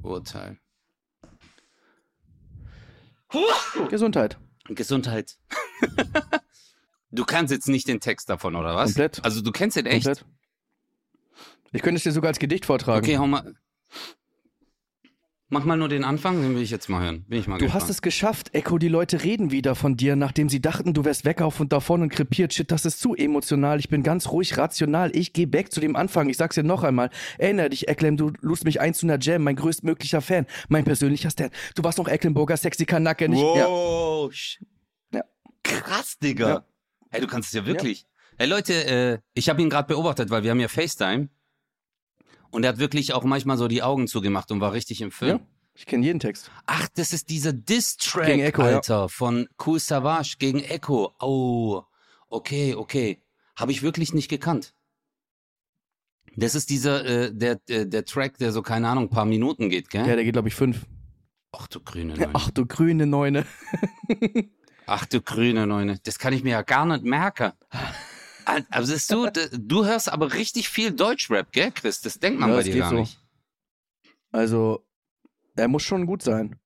[0.03, 0.59] Urteil.
[3.91, 4.39] Gesundheit.
[4.69, 5.39] Gesundheit.
[7.11, 8.91] du kannst jetzt nicht den Text davon, oder was?
[8.91, 9.25] Komplett.
[9.25, 10.07] Also du kennst den echt?
[10.07, 10.27] Komplett.
[11.73, 13.05] Ich könnte es dir sogar als Gedicht vortragen.
[13.05, 13.55] Okay, hau mal.
[15.51, 17.25] Mach mal nur den Anfang, den will ich jetzt mal hören.
[17.27, 17.83] Bin ich mal Du gespannt.
[17.85, 18.77] hast es geschafft, Echo.
[18.77, 22.03] Die Leute reden wieder von dir, nachdem sie dachten, du wärst weg auf und davon
[22.03, 22.53] und krepiert.
[22.53, 23.79] Shit, das ist zu emotional.
[23.79, 25.11] Ich bin ganz ruhig, rational.
[25.17, 26.29] Ich geh back zu dem Anfang.
[26.29, 27.09] Ich sag's dir noch einmal.
[27.39, 29.43] Erinnere dich, Eklem, du lust mich ein zu einer Jam.
[29.43, 30.45] Mein größtmöglicher Fan.
[30.69, 31.49] Mein persönlicher Stan.
[31.75, 33.27] Du warst noch Ecklenburger, sexy Kanacke.
[33.31, 33.67] Nicht, ja.
[33.67, 34.31] Wow.
[34.31, 34.59] sch-
[35.15, 35.23] Ja.
[35.63, 36.49] Krass, Digga.
[36.49, 36.65] Ja.
[37.09, 38.05] Hey, du kannst es ja wirklich.
[38.37, 41.31] Hey Leute, äh, ich habe ihn gerade beobachtet, weil wir haben ja FaceTime.
[42.51, 45.39] Und er hat wirklich auch manchmal so die Augen zugemacht und war richtig im Film.
[45.39, 45.47] Ja.
[45.75, 46.51] Ich kenne jeden Text.
[46.67, 48.77] Ach, das ist dieser Diss-Track, Echo, ja.
[48.77, 51.15] Alter, von Cool Savage gegen Echo.
[51.21, 51.83] Oh,
[52.29, 53.23] okay, okay.
[53.55, 54.75] Habe ich wirklich nicht gekannt.
[56.35, 59.71] Das ist dieser, äh, der, der, der Track, der so, keine Ahnung, ein paar Minuten
[59.71, 60.07] geht, gell?
[60.07, 60.85] Ja, der geht, glaube ich, fünf.
[61.53, 62.31] Ach du grüne Neune.
[62.35, 63.47] Ach du grüne Neune.
[64.87, 65.99] Ach du grüne Neune.
[66.05, 67.53] Das kann ich mir ja gar nicht merken.
[68.71, 72.01] Also siehst du, du hörst aber richtig viel Deutschrap, gell, Chris?
[72.01, 72.97] Das denkt man Ja, bei dir gar so.
[73.01, 73.19] nicht.
[74.33, 74.85] Also,
[75.57, 76.57] er muss schon gut sein.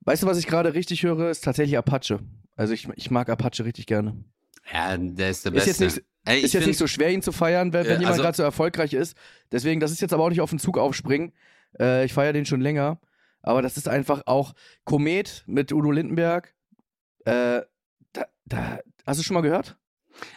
[0.00, 1.30] Weißt du, was ich gerade richtig höre?
[1.30, 2.20] Ist tatsächlich Apache.
[2.56, 4.24] Also ich, ich mag Apache richtig gerne.
[4.72, 5.84] Ja, der ist der Ist Beste.
[5.84, 8.10] jetzt nicht- Ey, ist jetzt nicht so schwer, ihn zu feiern, wenn, wenn Äh, jemand
[8.12, 9.16] also- gerade so erfolgreich ist.
[9.50, 11.32] Deswegen, das ist jetzt aber auch nicht auf den Zug aufspringen.
[11.80, 13.00] Äh, ich feiere den schon länger.
[13.42, 16.54] Aber das ist einfach auch Komet mit Udo Lindenberg.
[17.24, 17.62] Äh,
[18.12, 19.76] da, da, hast du schon mal gehört?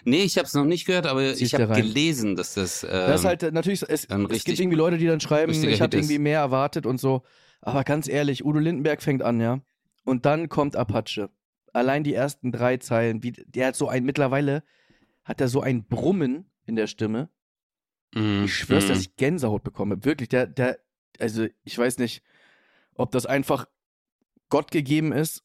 [0.04, 2.84] Nee, ich habe es noch nicht gehört, aber Zieh's ich habe gelesen, dass das.
[2.84, 5.82] Ähm, das ist halt äh, natürlich, es, es gibt irgendwie Leute, die dann schreiben, ich
[5.82, 7.24] habe irgendwie mehr erwartet und so.
[7.62, 9.62] Aber ganz ehrlich, Udo Lindenberg fängt an, ja.
[10.04, 11.30] Und dann kommt Apache.
[11.74, 14.64] Allein die ersten drei Zeilen, wie, der hat so ein, mittlerweile
[15.24, 17.30] hat er so ein Brummen in der Stimme.
[18.14, 18.90] mm, Ich schwör's, mm.
[18.90, 20.06] dass ich Gänsehaut bekomme.
[20.06, 20.80] Wirklich, der, der,
[21.20, 22.22] also ich weiß nicht,
[22.94, 23.68] ob das einfach
[24.50, 25.45] Gott gegeben ist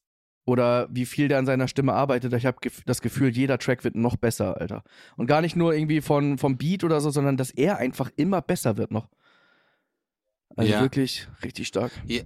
[0.50, 2.32] oder wie viel der an seiner Stimme arbeitet.
[2.32, 4.82] Ich habe das Gefühl, jeder Track wird noch besser, Alter.
[5.16, 8.42] Und gar nicht nur irgendwie von, vom Beat oder so, sondern dass er einfach immer
[8.42, 9.08] besser wird noch.
[10.56, 10.80] Also Ja.
[10.80, 11.92] wirklich richtig stark.
[12.06, 12.22] Ja,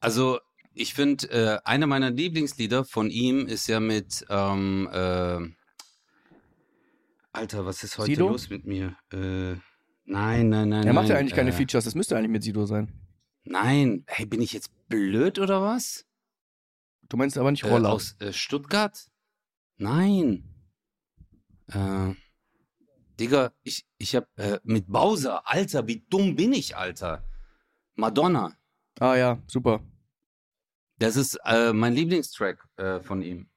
[0.00, 0.40] also
[0.74, 5.38] ich finde, äh, einer meiner Lieblingslieder von ihm ist ja mit ähm, äh,
[7.32, 8.28] Alter, was ist heute Sido?
[8.28, 8.96] los mit mir?
[9.12, 9.54] Äh,
[10.04, 10.86] nein, nein, nein.
[10.86, 12.92] Er macht ja nein, eigentlich keine äh, Features, das müsste eigentlich mit Sido sein.
[13.44, 16.04] Nein, hey, bin ich jetzt blöd oder was?
[17.08, 17.90] Du meinst aber nicht Äh, Roller.
[17.90, 19.08] aus äh, Stuttgart?
[19.76, 20.44] Nein.
[21.68, 22.14] Äh,
[23.18, 27.24] Digga, ich, ich hab äh, mit Bowser, Alter, wie dumm bin ich, Alter?
[27.94, 28.56] Madonna.
[29.00, 29.80] ah ja, super.
[30.98, 33.48] Das ist äh, mein Lieblingstrack äh, von ihm.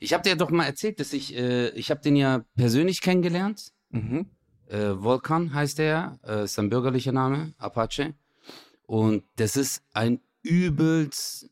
[0.00, 3.72] Ich habe dir doch mal erzählt, dass ich, äh, ich habe den ja persönlich kennengelernt.
[3.90, 4.26] Mhm.
[4.66, 8.14] Äh, Volkan heißt er, äh, ist sein bürgerlicher Name, Apache.
[8.86, 11.50] Und das ist ein übelst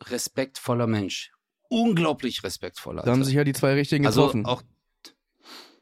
[0.00, 1.32] respektvoller Mensch.
[1.68, 3.02] Unglaublich respektvoller.
[3.02, 4.46] Da haben sich ja die zwei richtigen also getroffen.
[4.46, 4.62] auch,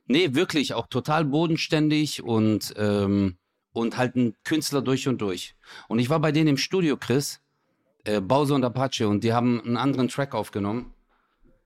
[0.06, 3.36] nee, wirklich, auch total bodenständig und, ähm,
[3.72, 5.56] und halt ein Künstler durch und durch.
[5.88, 7.40] Und ich war bei denen im Studio, Chris,
[8.04, 10.94] äh, Bowser und Apache, und die haben einen anderen Track aufgenommen.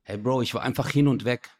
[0.02, 1.50] Hey Bro, ich war einfach hin und weg.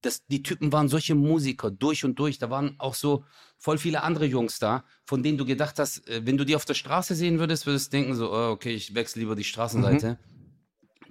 [0.00, 2.38] Das, die Typen waren solche Musiker, durch und durch.
[2.38, 3.24] Da waren auch so
[3.56, 6.64] voll viele andere Jungs da, von denen du gedacht hast, äh, wenn du die auf
[6.64, 10.18] der Straße sehen würdest, würdest du denken so, oh, okay, ich wechsle lieber die Straßenseite.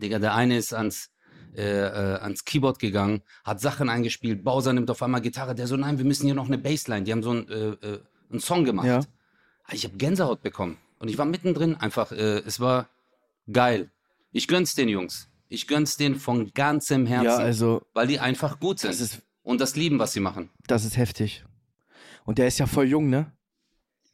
[0.02, 1.12] Digga, der eine ist ans,
[1.56, 5.76] äh, äh, ans Keyboard gegangen, hat Sachen eingespielt, Bowser nimmt auf einmal Gitarre, der so,
[5.76, 7.04] nein, wir müssen hier noch eine Bassline.
[7.04, 8.88] Die haben so einen, äh, äh, einen Song gemacht.
[8.88, 9.02] Ja.
[9.72, 10.78] Ich habe Gänsehaut bekommen.
[11.00, 12.88] Und ich war mittendrin einfach, äh, es war
[13.52, 13.90] geil.
[14.32, 15.30] Ich gönn's den Jungs.
[15.50, 19.22] Ich gönn's denen von ganzem Herzen, ja, also weil die einfach gut sind das ist
[19.44, 20.50] und das lieben, was sie machen.
[20.68, 21.46] Das ist heftig.
[22.26, 23.32] Und der ist ja voll jung, ne?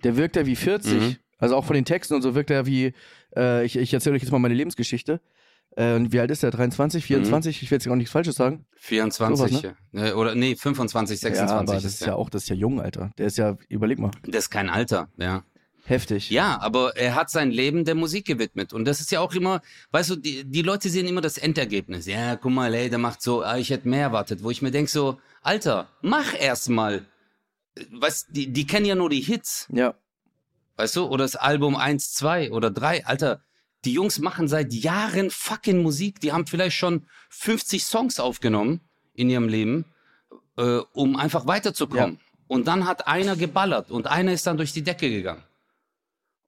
[0.03, 0.93] Der wirkt ja wie 40.
[0.93, 1.15] Mhm.
[1.39, 2.93] Also auch von den Texten und so wirkt er wie,
[3.35, 5.19] äh, ich, ich erzähle euch jetzt mal meine Lebensgeschichte.
[5.75, 6.51] Äh, und wie alt ist er?
[6.51, 7.63] 23, 24?
[7.63, 8.65] Ich will jetzt gar nichts Falsches sagen.
[8.75, 10.05] 24, Sowas, ja.
[10.09, 12.09] Äh, oder nee, 25, 26 ja, aber das ist der.
[12.09, 13.11] ja auch, das ist ja jung, Alter.
[13.17, 15.43] Der ist ja, überleg mal, Das ist kein Alter, ja.
[15.85, 16.29] Heftig.
[16.29, 18.73] Ja, aber er hat sein Leben der Musik gewidmet.
[18.73, 22.05] Und das ist ja auch immer, weißt du, die, die Leute sehen immer das Endergebnis.
[22.05, 24.43] Ja, guck mal, ey, der macht so, ah, ich hätte mehr erwartet.
[24.43, 27.05] Wo ich mir denk so, Alter, mach erst mal.
[27.91, 29.95] Weißt, die, die kennen ja nur die Hits, Ja,
[30.77, 31.05] weißt du?
[31.05, 33.05] Oder das Album 1, 2 oder 3.
[33.05, 33.41] Alter,
[33.85, 36.19] die Jungs machen seit Jahren fucking Musik.
[36.19, 38.81] Die haben vielleicht schon 50 Songs aufgenommen
[39.13, 39.85] in ihrem Leben,
[40.57, 42.19] äh, um einfach weiterzukommen.
[42.47, 45.43] Und dann hat einer geballert und einer ist dann durch die Decke gegangen.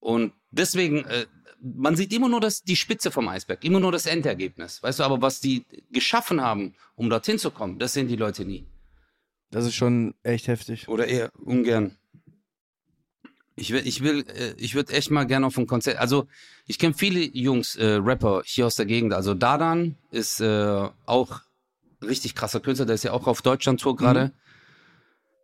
[0.05, 1.25] Und deswegen, äh,
[1.59, 4.83] man sieht immer nur das, die Spitze vom Eisberg, immer nur das Endergebnis.
[4.83, 8.45] Weißt du, aber was die geschaffen haben, um dorthin zu kommen, das sehen die Leute
[8.45, 8.67] nie.
[9.49, 10.87] das ist schon echt heftig.
[10.87, 11.97] Oder eher ungern.
[13.55, 15.97] Ich will, ich will, äh, ich würde echt mal gerne auf ein Konzert.
[15.97, 16.27] Also
[16.67, 19.11] ich kenne viele Jungs, äh, Rapper hier aus der Gegend.
[19.11, 21.41] Also Dadan ist äh, auch
[22.03, 22.85] richtig krasser Künstler.
[22.85, 24.33] Der ist ja auch auf Deutschland-Tour gerade.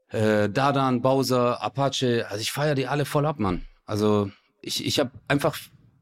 [0.09, 2.27] Äh, Dadan, Bowser, Apache.
[2.29, 3.65] Also ich feiere die alle voll ab, Mann.
[3.85, 4.29] Also
[4.61, 5.57] ich, ich habe einfach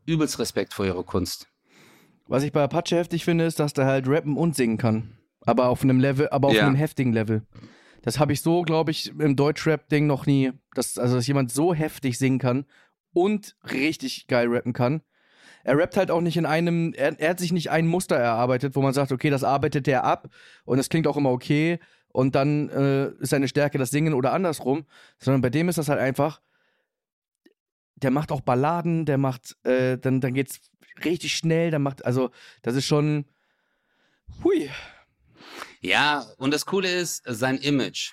[0.05, 1.47] übelst Respekt vor ihrer Kunst.
[2.27, 5.17] Was ich bei Apache heftig finde, ist, dass der halt rappen und singen kann.
[5.45, 6.67] Aber auf einem Level, aber auf Ja.
[6.67, 7.43] einem heftigen Level.
[8.01, 10.51] Das habe ich so, glaube ich, im Deutschrap-Ding noch nie.
[10.75, 12.65] Dass, also, dass jemand so heftig singen kann
[13.13, 15.01] und richtig geil rappen kann.
[15.63, 18.75] Er rappt halt auch nicht in einem, er, er hat sich nicht ein Muster erarbeitet,
[18.75, 20.29] wo man sagt, okay, das arbeitet der ab
[20.63, 21.79] und das klingt auch immer okay
[22.11, 24.85] und dann äh, ist seine Stärke das Singen oder andersrum,
[25.17, 26.41] sondern bei dem ist das halt einfach,
[28.01, 30.59] der macht auch Balladen, der macht, äh, dann, dann geht's
[31.03, 32.31] richtig schnell, dann macht, also
[32.61, 33.25] das ist schon,
[34.43, 34.69] hui,
[35.81, 38.11] Ja, und das Coole ist sein Image.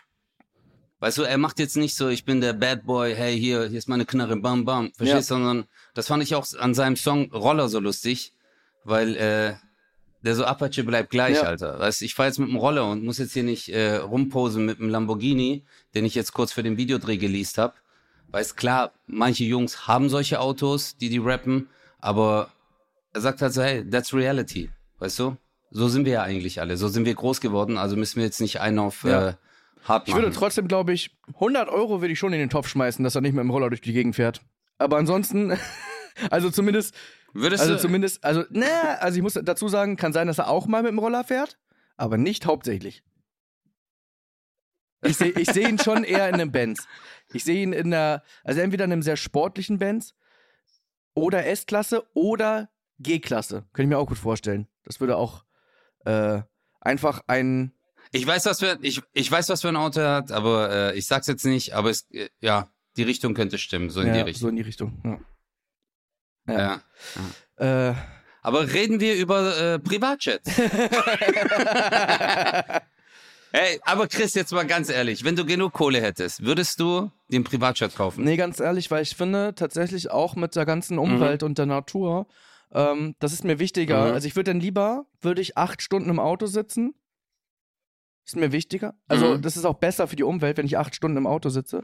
[0.98, 3.78] Weißt du, er macht jetzt nicht so, ich bin der Bad Boy, hey, hier, hier
[3.78, 4.92] ist meine Knarre, bam, bam.
[4.96, 5.34] Verstehst du?
[5.34, 8.32] Sondern das fand ich auch an seinem Song Roller so lustig,
[8.84, 9.54] weil äh,
[10.22, 11.42] der so Apache bleibt gleich, Ja.
[11.42, 11.78] Alter.
[11.78, 14.78] Weißt, ich fahre jetzt mit dem Roller und muss jetzt hier nicht äh, rumposen mit
[14.78, 17.74] dem Lamborghini, den ich jetzt kurz für den Videodreh geleast habe.
[18.36, 21.70] Weiß klar, manche Jungs haben solche Autos, die die rappen,
[22.00, 22.50] aber
[23.14, 24.68] er sagt halt so, hey, that's reality,
[24.98, 25.38] weißt du?
[25.70, 28.42] So sind wir ja eigentlich alle, so sind wir groß geworden, also müssen wir jetzt
[28.42, 29.28] nicht einen auf Ja.
[29.28, 29.34] äh,
[29.84, 30.24] hart Ich machen.
[30.24, 33.22] würde trotzdem, glaube ich, 100 Euro würde ich schon in den Topf schmeißen, dass er
[33.22, 34.42] nicht mit dem Roller durch die Gegend fährt.
[34.76, 35.56] Aber ansonsten,
[36.30, 36.94] also zumindest,
[37.32, 38.66] Würdest also du, zumindest, also, ne,
[39.00, 41.56] also ich muss dazu sagen, kann sein, dass er auch mal mit dem Roller fährt,
[41.96, 43.02] aber nicht hauptsächlich.
[45.02, 46.86] Ich sehe ich seh ihn schon eher in einem Benz.
[47.32, 50.14] Ich sehe ihn in einer, also entweder in einem sehr sportlichen Benz
[51.14, 53.64] oder S-Klasse oder G-Klasse.
[53.72, 54.68] Könnte ich mir auch gut vorstellen.
[54.84, 55.44] Das würde auch
[56.04, 56.40] äh,
[56.80, 57.72] einfach ein,
[58.12, 60.98] ich weiß, was für ich, ich weiß, was für ein Auto er hat, aber äh,
[60.98, 64.18] ich sag's jetzt nicht, aber es äh, ja, die Richtung könnte stimmen, so in die
[64.18, 64.40] ja, Richtung.
[64.40, 65.20] so in die Richtung.
[66.46, 66.80] Ja.
[67.58, 67.90] ja.
[67.90, 67.94] Äh,
[68.42, 70.48] Aber reden wir über äh, Privatjets.
[73.58, 77.42] Hey, aber Chris, jetzt mal ganz ehrlich, wenn du genug Kohle hättest, würdest du den
[77.42, 78.22] Privatjet kaufen?
[78.22, 82.26] Nee, ganz ehrlich, weil ich finde tatsächlich auch mit der ganzen Umwelt und der Natur,
[82.70, 84.08] ähm, das ist mir wichtiger.
[84.08, 84.12] Mhm.
[84.12, 86.92] Also ich würde dann lieber, würde ich acht Stunden im Auto sitzen.
[88.26, 88.94] Ist mir wichtiger.
[89.08, 89.40] Also Mhm.
[89.40, 91.82] das ist auch besser für die Umwelt, wenn ich acht Stunden im Auto sitze.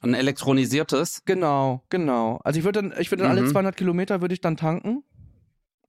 [0.00, 1.22] Ein elektronisiertes?
[1.26, 2.40] Genau, genau.
[2.42, 3.50] Also ich würde dann, ich würde dann alle Mhm.
[3.52, 5.04] 200 Kilometer würde ich dann tanken.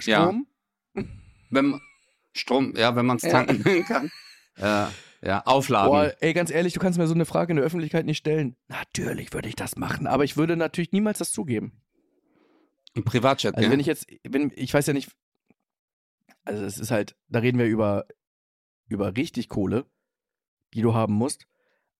[0.03, 0.21] Ja.
[0.21, 0.45] Strom.
[1.49, 1.81] Wenn,
[2.39, 3.43] Strom, ja, wenn man es Ja.
[3.43, 4.11] tanken kann.
[4.57, 5.91] Ja, ja, aufladen.
[5.91, 8.55] Boah, ey, ganz ehrlich, du kannst mir so eine Frage in der Öffentlichkeit nicht stellen.
[8.67, 11.81] Natürlich würde ich das machen, aber ich würde natürlich niemals das zugeben.
[12.95, 13.71] Ein Privatjet, Also gell?
[13.71, 15.11] wenn ich jetzt, wenn, ich weiß ja nicht,
[16.45, 18.05] also es ist halt, da reden wir über,
[18.87, 19.85] über richtig Kohle,
[20.73, 21.45] die du haben musst.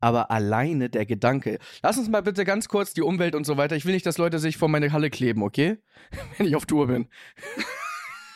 [0.01, 3.75] Aber alleine der Gedanke, lass uns mal bitte ganz kurz die Umwelt und so weiter.
[3.75, 5.77] Ich will nicht, dass Leute sich vor meine Halle kleben, okay?
[6.37, 7.09] Wenn ich auf Tour bin.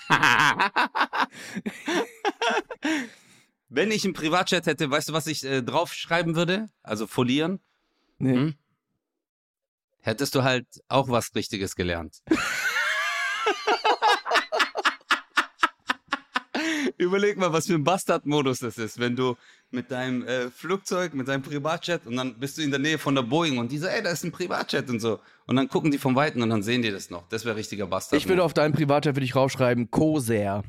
[3.70, 6.70] Wenn ich einen Privatjet hätte, weißt du, was ich äh, draufschreiben würde?
[6.84, 7.60] Also folieren?
[8.18, 8.36] Nee.
[8.36, 8.56] Hm?
[10.00, 12.22] Hättest du halt auch was Richtiges gelernt.
[16.98, 19.36] Überleg mal, was für ein Bastard-Modus das ist, wenn du
[19.72, 23.16] mit deinem äh, Flugzeug, mit deinem Privatjet und dann bist du in der Nähe von
[23.16, 25.20] der Boeing und die so, ey, da ist ein Privatjet und so.
[25.48, 27.28] Und dann gucken die vom Weiten und dann sehen die das noch.
[27.30, 28.20] Das wäre richtiger Bastard.
[28.22, 30.64] Ich würde auf deinem Privatjet würde ich raufschreiben, Cosair.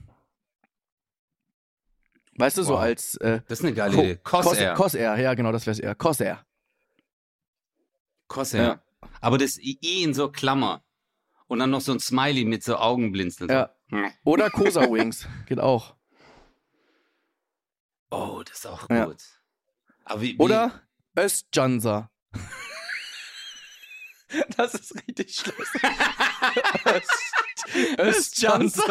[2.37, 2.81] Weißt du, so Wow.
[2.81, 4.19] als äh, Das ist eine geile Co- Idee.
[4.25, 4.75] Corsair.
[4.75, 5.95] Cosair, ja genau, das wäre es eher.
[5.95, 6.45] Cosair.
[8.27, 8.63] Corsair.
[8.63, 9.09] Ja.
[9.21, 10.83] Aber das I in so Klammer.
[11.47, 13.51] Und dann noch so ein Smiley mit so Augenblinzeln.
[13.51, 13.71] Ja.
[13.91, 13.99] So.
[14.25, 15.29] Oder Cosa Wings.
[15.47, 15.95] Geht auch.
[18.15, 19.07] Oh, das ist auch Ja.
[19.07, 19.23] gut.
[20.05, 20.83] Aber wie, wie, Oder
[21.17, 22.11] Östjansa.
[24.57, 25.59] Das ist richtig schlecht.
[26.87, 28.83] Öst, Östjansa.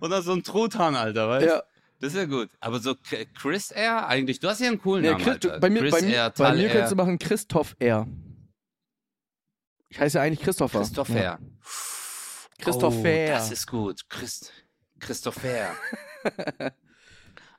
[0.00, 1.62] Und dann so ein Truthahn, Alter, weißt Ja.
[2.00, 2.48] Das ist ja gut.
[2.60, 2.94] Aber so
[3.34, 5.50] Chris Air, eigentlich, du hast ja einen coolen Nee, Namen, Chris, Alter.
[5.54, 8.06] du, bei mir, Chris bei mir, Air, bei mir Air, könntest du machen Christoph R.
[9.88, 10.78] Ich heiße ja eigentlich Christopher.
[10.80, 11.38] Christoph Ja.
[12.58, 13.24] Christopher.
[13.26, 14.08] Oh, das ist gut.
[14.08, 14.52] Christ
[15.00, 15.74] Christopher.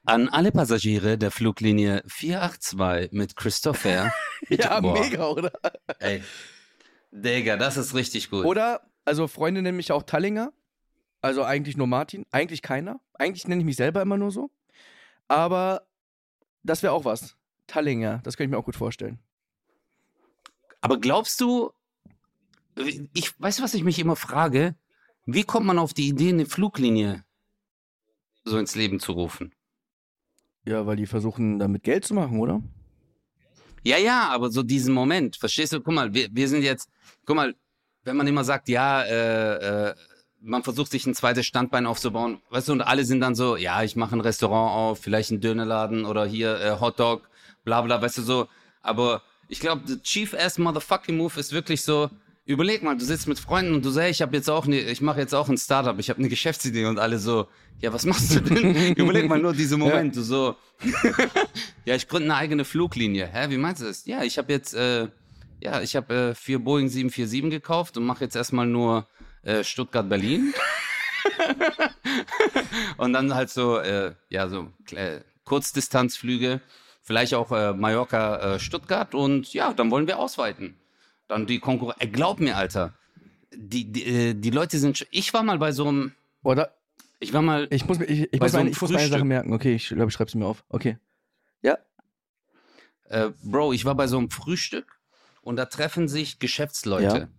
[0.05, 4.11] An alle Passagiere der Fluglinie 482 mit Christopher.
[4.49, 5.51] Bitte, Ja, boah, mega, oder?
[5.99, 6.23] Ey.
[7.11, 8.45] Digga, das ist richtig gut.
[8.45, 10.51] Oder, also Freunde nennen mich auch Tallinger.
[11.21, 12.25] Also eigentlich nur Martin.
[12.31, 12.99] Eigentlich keiner.
[13.13, 14.49] Eigentlich nenne ich mich selber immer nur so.
[15.27, 15.87] Aber
[16.63, 17.35] das wäre auch was.
[17.67, 19.19] Tallinger, das könnte ich mir auch gut vorstellen.
[20.81, 21.71] Aber glaubst du,
[23.13, 24.75] ich weiß, was ich mich immer frage,
[25.33, 27.23] wie kommt man auf die Idee, eine Fluglinie
[28.43, 29.53] so ins Leben zu rufen?
[30.65, 32.61] Ja, weil die versuchen, damit Geld zu machen, oder?
[33.83, 35.81] Ja, ja, aber so diesen Moment, verstehst du?
[35.81, 36.89] Guck mal, wir, wir sind jetzt,
[37.25, 37.55] guck mal,
[38.03, 39.95] wenn man immer sagt, ja, äh, äh,
[40.41, 43.83] man versucht sich ein zweites Standbein aufzubauen, weißt du, und alle sind dann so, ja,
[43.83, 47.29] ich mache ein Restaurant auf, vielleicht einen Dönerladen oder hier äh, Hotdog,
[47.63, 48.47] bla bla, weißt du so.
[48.81, 52.09] Aber ich glaube, the chief ass motherfucking move ist wirklich so,
[52.49, 55.01] überleg mal, du sitzt mit Freunden und du sagst, ich habe jetzt auch ne, ich
[55.01, 57.47] mache jetzt auch ein Startup, ich habe eine Geschäftsidee und alle so,
[57.79, 58.95] ja, was machst du denn?
[58.95, 60.55] überleg mal nur diesen Moment, du so,
[61.85, 63.29] ja, ich gründe eine eigene Fluglinie.
[63.31, 64.05] Hä, wie meinst du das?
[64.07, 65.09] Ja, ich habe jetzt, äh,
[65.61, 69.07] ja, ich habe äh, vier Boeing 747 gekauft und mache jetzt erstmal nur
[69.43, 70.51] äh, Stuttgart-Berlin.
[72.97, 76.61] und dann halt so, äh, ja, so äh, Kurzdistanzflüge,
[77.03, 80.78] vielleicht auch äh, Mallorca-Stuttgart und ja, dann wollen wir ausweiten.
[81.29, 82.01] Dann die Konkurrenz.
[82.01, 82.93] Äh, glaub mir, Alter.
[83.55, 85.07] Die, die, äh, die Leute sind.
[85.11, 86.11] Ich war mal bei so einem.
[86.43, 86.73] Oder?
[87.19, 87.67] Ich war mal.
[87.69, 89.53] Ich muss mir, ich, ich muss so meine, ich muss meine Sache merken.
[89.53, 90.65] Okay, ich glaube, ich schreibe es mir auf.
[90.69, 90.97] Okay.
[91.61, 91.77] Ja.
[93.05, 94.99] Äh, Bro, ich war bei so einem Frühstück
[95.41, 97.29] und da treffen sich Geschäftsleute.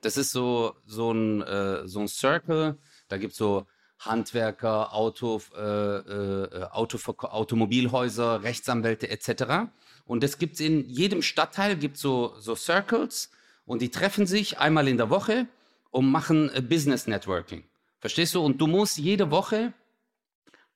[0.00, 2.78] Das ist so, so, ein, äh, so ein Circle.
[3.08, 3.66] Da gibt es so
[3.98, 9.70] Handwerker, Auto, äh, äh, Auto, Automobilhäuser, Rechtsanwälte etc.
[10.06, 13.30] Und das gibt es in jedem Stadtteil, gibt so, so Circles
[13.66, 15.46] und die treffen sich einmal in der Woche
[15.90, 17.64] und machen äh, Business Networking.
[18.00, 18.44] Verstehst du?
[18.44, 19.72] Und du musst jede Woche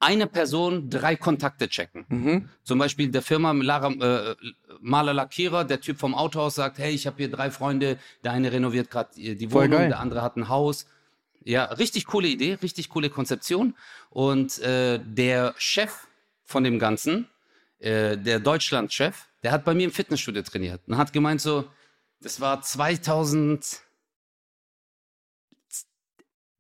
[0.01, 2.05] eine Person drei Kontakte checken.
[2.09, 2.49] Mhm.
[2.65, 4.35] Zum Beispiel der Firma Lara, äh,
[4.81, 8.51] Maler Lackierer, der Typ vom Autohaus sagt, hey, ich habe hier drei Freunde, der eine
[8.51, 10.87] renoviert gerade die Wohnung, der andere hat ein Haus.
[11.45, 13.75] Ja, richtig coole Idee, richtig coole Konzeption.
[14.11, 16.07] Und äh, der Chef
[16.45, 17.29] von dem Ganzen,
[17.79, 21.69] äh, der Deutschland-Chef, der hat bei mir im Fitnessstudio trainiert und hat gemeint so,
[22.21, 23.83] das war 2000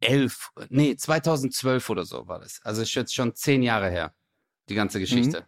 [0.00, 2.60] elf, nee, 2012 oder so war das.
[2.64, 4.14] Also ist jetzt schon zehn Jahre her,
[4.68, 5.40] die ganze Geschichte.
[5.40, 5.46] Mhm.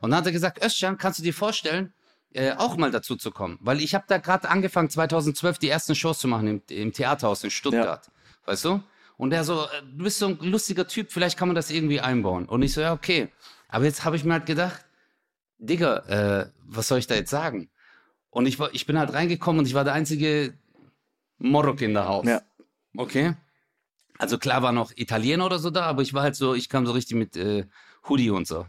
[0.00, 1.94] Und dann hat er gesagt, Özcan, kannst du dir vorstellen,
[2.32, 3.58] äh, auch mal dazu zu kommen?
[3.60, 7.42] Weil ich habe da gerade angefangen, 2012 die ersten Shows zu machen im, im Theaterhaus
[7.44, 8.06] in Stuttgart.
[8.06, 8.12] Ja.
[8.46, 8.82] Weißt du?
[9.16, 12.00] Und er so, äh, du bist so ein lustiger Typ, vielleicht kann man das irgendwie
[12.00, 12.46] einbauen.
[12.46, 13.28] Und ich so, ja, okay.
[13.68, 14.84] Aber jetzt habe ich mir halt gedacht,
[15.58, 17.70] Digga, äh, was soll ich da jetzt sagen?
[18.30, 20.54] Und ich, war, ich bin halt reingekommen und ich war der einzige
[21.38, 22.26] Morok in der Haus.
[22.26, 22.42] Ja.
[22.96, 23.34] Okay.
[24.18, 26.86] Also klar war noch Italiener oder so da, aber ich war halt so, ich kam
[26.86, 27.66] so richtig mit äh,
[28.08, 28.66] Hoodie und so.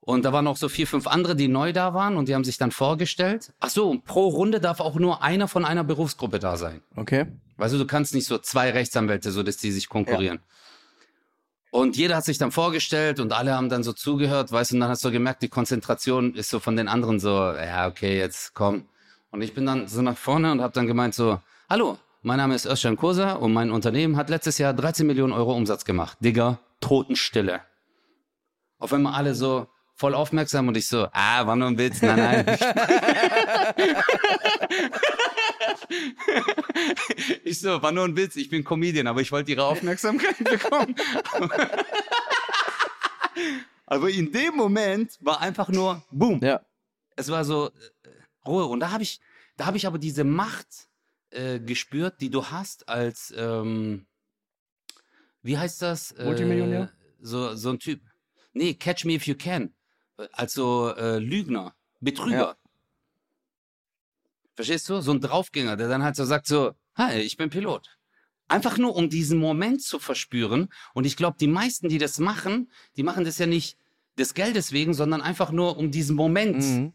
[0.00, 2.44] Und da waren noch so vier, fünf andere, die neu da waren und die haben
[2.44, 3.52] sich dann vorgestellt.
[3.60, 6.82] Ach so, pro Runde darf auch nur einer von einer Berufsgruppe da sein.
[6.96, 7.26] Okay.
[7.60, 10.38] Weißt du, du kannst nicht so zwei Rechtsanwälte, so dass die sich konkurrieren.
[10.38, 11.70] Ja.
[11.72, 14.80] Und jeder hat sich dann vorgestellt und alle haben dann so zugehört, weißt du, und
[14.80, 18.54] dann hast du gemerkt, die Konzentration ist so von den anderen so, ja, okay, jetzt
[18.54, 18.88] komm.
[19.30, 22.54] Und ich bin dann so nach vorne und habe dann gemeint so, hallo, mein Name
[22.54, 26.16] ist Özcan Kosa und mein Unternehmen hat letztes Jahr 13 Millionen Euro Umsatz gemacht.
[26.20, 27.60] Digga, Totenstille.
[28.78, 29.68] Auf einmal alle so
[30.00, 32.58] voll aufmerksam und ich so, ah, war nur ein Witz, nein, nein.
[37.44, 40.96] ich so, war nur ein Witz, ich bin Comedian, aber ich wollte ihre Aufmerksamkeit bekommen.
[43.84, 46.40] aber in dem Moment war einfach nur Boom.
[46.42, 46.64] Ja.
[47.16, 48.64] Es war so äh, Ruhe.
[48.64, 49.20] Und da habe ich,
[49.58, 50.88] da habe ich aber diese Macht
[51.28, 54.06] äh, gespürt, die du hast als, ähm,
[55.42, 56.12] wie heißt das?
[56.12, 56.90] Äh, Multimillionär?
[57.20, 58.00] So, so ein Typ.
[58.54, 59.74] Nee, Catch Me If You Can.
[60.32, 62.36] Also äh, Lügner, Betrüger.
[62.36, 62.56] Ja.
[64.54, 65.00] Verstehst du?
[65.00, 67.88] So ein Draufgänger, der dann halt so sagt so, hi, ich bin Pilot.
[68.48, 70.68] Einfach nur, um diesen Moment zu verspüren.
[70.92, 73.78] Und ich glaube, die meisten, die das machen, die machen das ja nicht
[74.18, 76.92] des Geldes wegen, sondern einfach nur um diesen Moment mhm.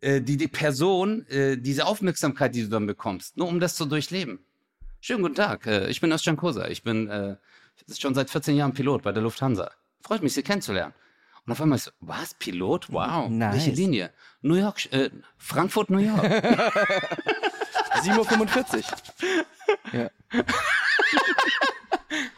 [0.00, 3.84] Äh, die, die Person, äh, diese Aufmerksamkeit, die du dann bekommst, nur um das zu
[3.84, 4.38] durchleben.
[5.00, 6.68] Schönen guten Tag, äh, ich bin Özcan Kosa.
[6.68, 7.36] Ich bin äh,
[7.98, 9.72] schon seit 14 Jahren Pilot bei der Lufthansa.
[10.00, 10.94] Freut mich, Sie kennenzulernen.
[11.48, 12.92] Und auf einmal so, was, Pilot?
[12.92, 13.54] Wow, nice.
[13.54, 14.12] welche Linie?
[14.42, 15.08] New York, äh,
[15.38, 16.22] Frankfurt, New York.
[18.02, 19.46] 7.45 Uhr.
[19.98, 20.10] Ja.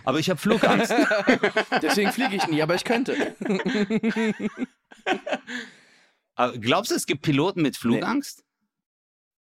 [0.04, 0.94] Aber ich habe Flugangst.
[1.82, 3.34] Deswegen fliege ich nie, aber ich könnte.
[6.60, 8.38] Glaubst du, es gibt Piloten mit Flugangst?
[8.38, 8.44] Nee.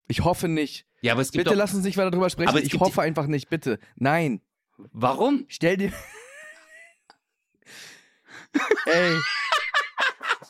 [0.08, 0.86] Ich hoffe nicht.
[1.02, 1.58] Ja, aber es gibt Bitte doch...
[1.58, 2.48] lassen Sie sich weiter darüber sprechen.
[2.48, 3.78] Aber ich hoffe einfach nicht, bitte.
[3.96, 4.40] Nein.
[4.78, 5.44] Warum?
[5.48, 5.92] Stell dir.
[8.86, 9.18] Ey.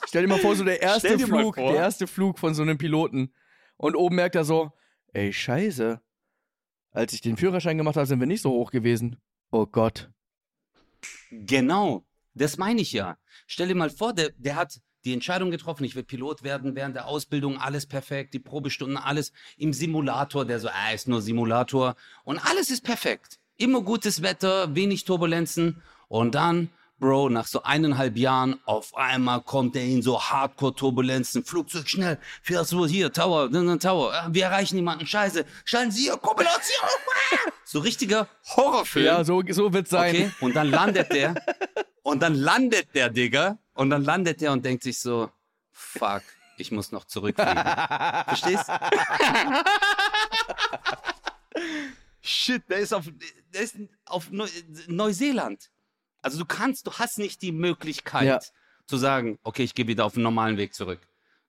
[0.08, 3.30] Stell dir mal vor, so der erste Flug, der erste Flug von so einem Piloten.
[3.76, 4.72] Und oben merkt er so,
[5.12, 6.00] ey, scheiße.
[6.92, 9.20] Als ich den Führerschein gemacht habe, sind wir nicht so hoch gewesen.
[9.50, 10.10] Oh Gott.
[11.30, 12.06] Genau.
[12.32, 13.18] Das meine ich ja.
[13.46, 16.96] Stell dir mal vor, der, der hat die Entscheidung getroffen, ich will Pilot werden während
[16.96, 21.96] der Ausbildung, alles perfekt, die Probestunden, alles im Simulator, der so, ah, ist nur Simulator
[22.24, 23.38] und alles ist perfekt.
[23.58, 29.76] Immer gutes Wetter, wenig Turbulenzen und dann, Bro, nach so eineinhalb Jahren, auf einmal kommt
[29.76, 35.06] er in so Hardcore-Turbulenzen, Flugzeug schnell, fährst du hier, Tower, Tower, ah, wir erreichen niemanden,
[35.06, 36.88] scheiße, schalten Sie hier, Kopulation,
[37.64, 39.06] so richtiger Horrorfilm.
[39.06, 40.12] Ja, so, so wird's sein.
[40.12, 41.36] Okay, und dann landet der,
[42.02, 45.30] und dann landet der, Digga, und dann landet der und denkt sich so,
[45.70, 46.22] fuck,
[46.56, 47.62] ich muss noch zurückfliegen.
[47.62, 48.64] Verstehst?
[52.20, 53.04] Shit, der ist auf,
[53.54, 54.48] der ist auf Neu
[54.88, 55.70] Neuseeland.
[56.28, 58.40] Also du kannst, du hast nicht die Möglichkeit ja.
[58.84, 61.00] zu sagen, okay, ich gehe wieder auf den normalen Weg zurück.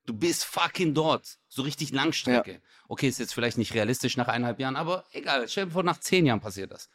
[0.06, 1.38] Du bist fucking dort.
[1.49, 2.53] So richtig Langstrecke.
[2.53, 2.60] Ja.
[2.88, 5.45] Okay, ist jetzt vielleicht nicht realistisch nach eineinhalb Jahren, aber egal.
[5.49, 6.89] Stell dir vor, nach zehn Jahren passiert das.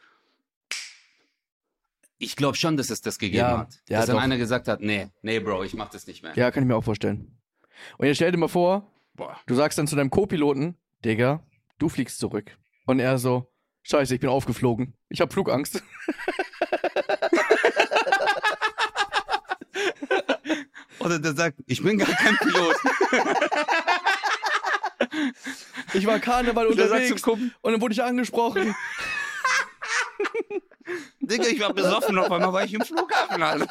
[2.16, 3.82] Ich glaube schon, dass es das gegeben ja, hat.
[3.86, 6.32] Ja, dass dann einer gesagt hat, nee, nee, Bro, ich mach das nicht mehr.
[6.36, 7.36] Ja, kann ich mir auch vorstellen.
[7.98, 9.38] Und jetzt stell dir mal vor, Boah.
[9.46, 11.44] du sagst dann zu deinem Co-Piloten, Digga,
[11.78, 12.56] du fliegst zurück.
[12.86, 13.52] Und er so,
[13.82, 14.94] scheiße, ich bin aufgeflogen.
[15.10, 15.82] Ich habe Flugangst.
[21.04, 22.76] Oder der sagt, ich bin gar kein Pilot.
[25.92, 28.74] Ich war Karneval unterwegs und dann wurde ich angesprochen.
[31.20, 33.42] Digga, ich war besoffen, auf einmal war ich im Flughafen.
[33.42, 33.68] Alter.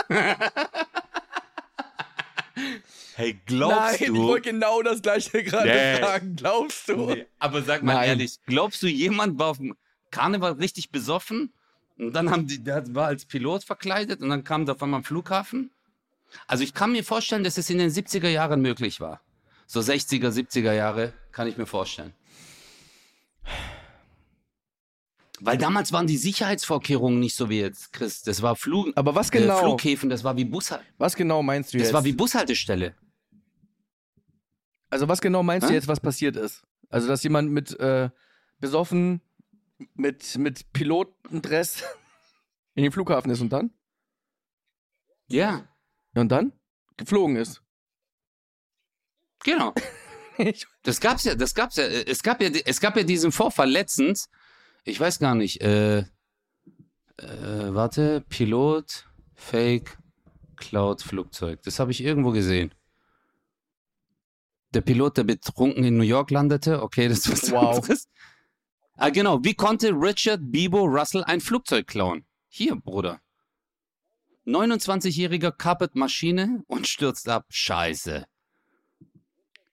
[3.16, 4.24] hey, glaubst Nein, ich du?
[4.28, 5.98] wollte genau das gleiche gerade Nee.
[6.02, 6.36] fragen.
[6.36, 6.96] Glaubst du?
[7.08, 8.10] Nee, aber sag mal Nein.
[8.10, 9.76] ehrlich, glaubst du, jemand war auf dem
[10.12, 11.52] Karneval richtig besoffen
[11.98, 15.00] und dann haben die, der war als Pilot verkleidet und dann kam der auf einmal
[15.00, 15.72] am Flughafen?
[16.48, 19.22] Also ich kann mir vorstellen, dass es in den 70er Jahren möglich war.
[19.66, 22.14] So 60er, 70er Jahre, kann ich mir vorstellen.
[25.40, 28.22] Weil damals waren die Sicherheitsvorkehrungen nicht so wie jetzt, Chris.
[28.22, 29.60] Das war Flug, Aber was äh, genau?
[29.60, 31.94] Flughäfen, das war wie Bushal Was genau meinst du das jetzt?
[31.94, 32.96] war wie Bushaltestelle.
[34.90, 35.76] also was genau meinst du Hä?
[35.76, 36.64] jetzt, was passiert ist?
[36.90, 38.10] Also dass jemand mit äh,
[38.60, 39.22] besoffen
[39.96, 41.84] mit mit Pilotendress
[42.76, 43.72] in den Flughafen ist und dann?
[45.28, 45.68] Ja,
[46.16, 46.54] und dann
[46.98, 47.62] geflogen ist.
[49.44, 49.74] genau.
[50.82, 51.84] Das gab's ja, das gab's ja.
[51.84, 54.30] äh, Es gab ja, es gab ja diesen Vorfall letztens.
[54.84, 55.62] Ich weiß gar nicht.
[55.62, 56.06] Äh, äh,
[57.18, 59.96] warte, Pilot, Fake,
[60.58, 61.62] Cloud, Flugzeug.
[61.62, 62.74] Das habe ich irgendwo gesehen.
[64.74, 66.82] Der Pilot, der betrunken in New York landete.
[66.82, 67.76] Okay, das ist was Wow.
[67.78, 68.08] anderes.
[68.96, 69.44] Ah, genau.
[69.44, 72.26] Wie konnte Richard Bibo Russell ein Flugzeug klauen?
[72.48, 73.22] Hier, Bruder.
[74.46, 77.46] 29-jähriger Carpet Maschine und stürzt ab.
[77.50, 78.26] Scheiße.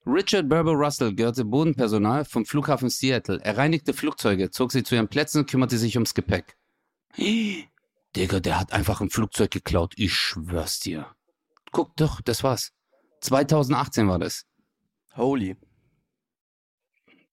[0.07, 3.41] Richard Berber Russell gehörte Bodenpersonal vom Flughafen Seattle.
[3.43, 6.57] Er reinigte Flugzeuge, zog sie zu ihren Plätzen und kümmerte sich ums Gepäck.
[8.17, 9.93] Digga, der hat einfach ein Flugzeug geklaut.
[9.97, 11.07] Ich schwör's dir.
[11.71, 12.73] Guck doch, das war's.
[13.21, 14.47] 2018 war das.
[15.15, 15.57] Holy.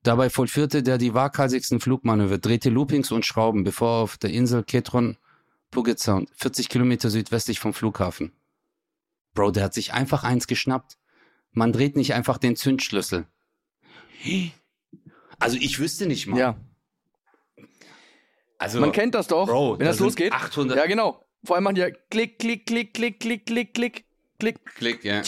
[0.04, 4.64] Dabei vollführte der die waghalsigsten Flugmanöver, drehte Loopings und Schrauben, bevor er auf der Insel
[4.64, 5.18] Ketron
[5.72, 8.32] Puget Sound, 40 Kilometer südwestlich vom Flughafen.
[9.34, 10.98] Bro, der hat sich einfach eins geschnappt.
[11.52, 13.28] Man dreht nicht einfach den Zündschlüssel.
[15.40, 16.40] Also ich wüsste nicht mal.
[16.40, 16.60] Ja.
[18.58, 20.34] Also, Man kennt das doch, Bro, wenn das losgeht.
[20.34, 20.78] 800.
[20.78, 21.24] Ja, genau.
[21.44, 24.06] Vor allem machen die ja klick, klick, klick, klick, klick, klick, klick,
[24.40, 24.66] klick.
[24.76, 25.22] Klick, ja.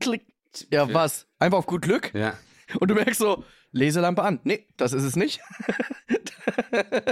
[0.00, 0.26] Klick.
[0.70, 1.28] Ja, was?
[1.38, 2.12] Einfach auf gut Glück?
[2.12, 2.36] Ja.
[2.80, 4.40] Und du merkst so, Leselampe an.
[4.44, 5.40] Nee, das ist es nicht.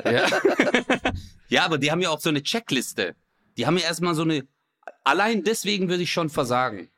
[0.05, 0.27] Ja.
[1.49, 3.15] ja, aber die haben ja auch so eine Checkliste.
[3.57, 4.47] Die haben ja erstmal so eine.
[5.05, 6.89] Allein deswegen würde ich schon versagen.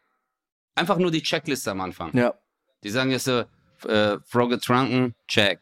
[0.75, 2.17] Einfach nur die Checkliste am Anfang.
[2.17, 2.35] Ja.
[2.83, 3.45] Die sagen jetzt so,
[3.89, 5.61] äh, Frau getrunken, check.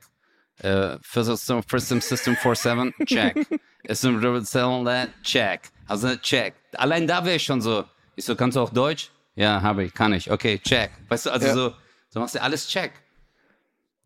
[0.58, 3.46] Äh, First System, First System 47, check.
[3.88, 4.44] System Driven
[5.22, 5.60] check.
[5.86, 6.54] Also check.
[6.74, 7.84] Allein da wäre ich schon so.
[8.16, 9.10] Ich so, kannst du auch Deutsch?
[9.34, 10.30] Ja, habe ich, kann ich.
[10.30, 10.90] Okay, check.
[11.08, 11.54] Weißt du, also Ja.
[11.54, 11.74] so,
[12.10, 12.92] so machst du alles check.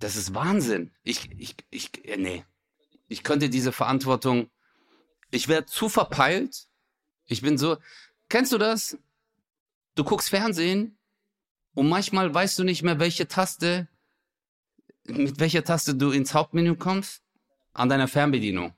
[0.03, 0.91] Das ist Wahnsinn.
[1.05, 2.45] Ich, ich, ich, äh, nee.
[3.07, 4.51] Ich könnte diese Verantwortung,
[5.31, 6.67] ich wäre zu verpeilt.
[7.27, 7.77] Ich bin so,
[8.29, 8.99] kennst du das?
[9.95, 10.99] Du guckst Fernsehen
[11.75, 13.87] und manchmal weißt du nicht mehr, welche Taste,
[15.05, 17.23] mit welcher Taste du ins Hauptmenü kommst.
[17.73, 18.73] An deiner Fernbedienung.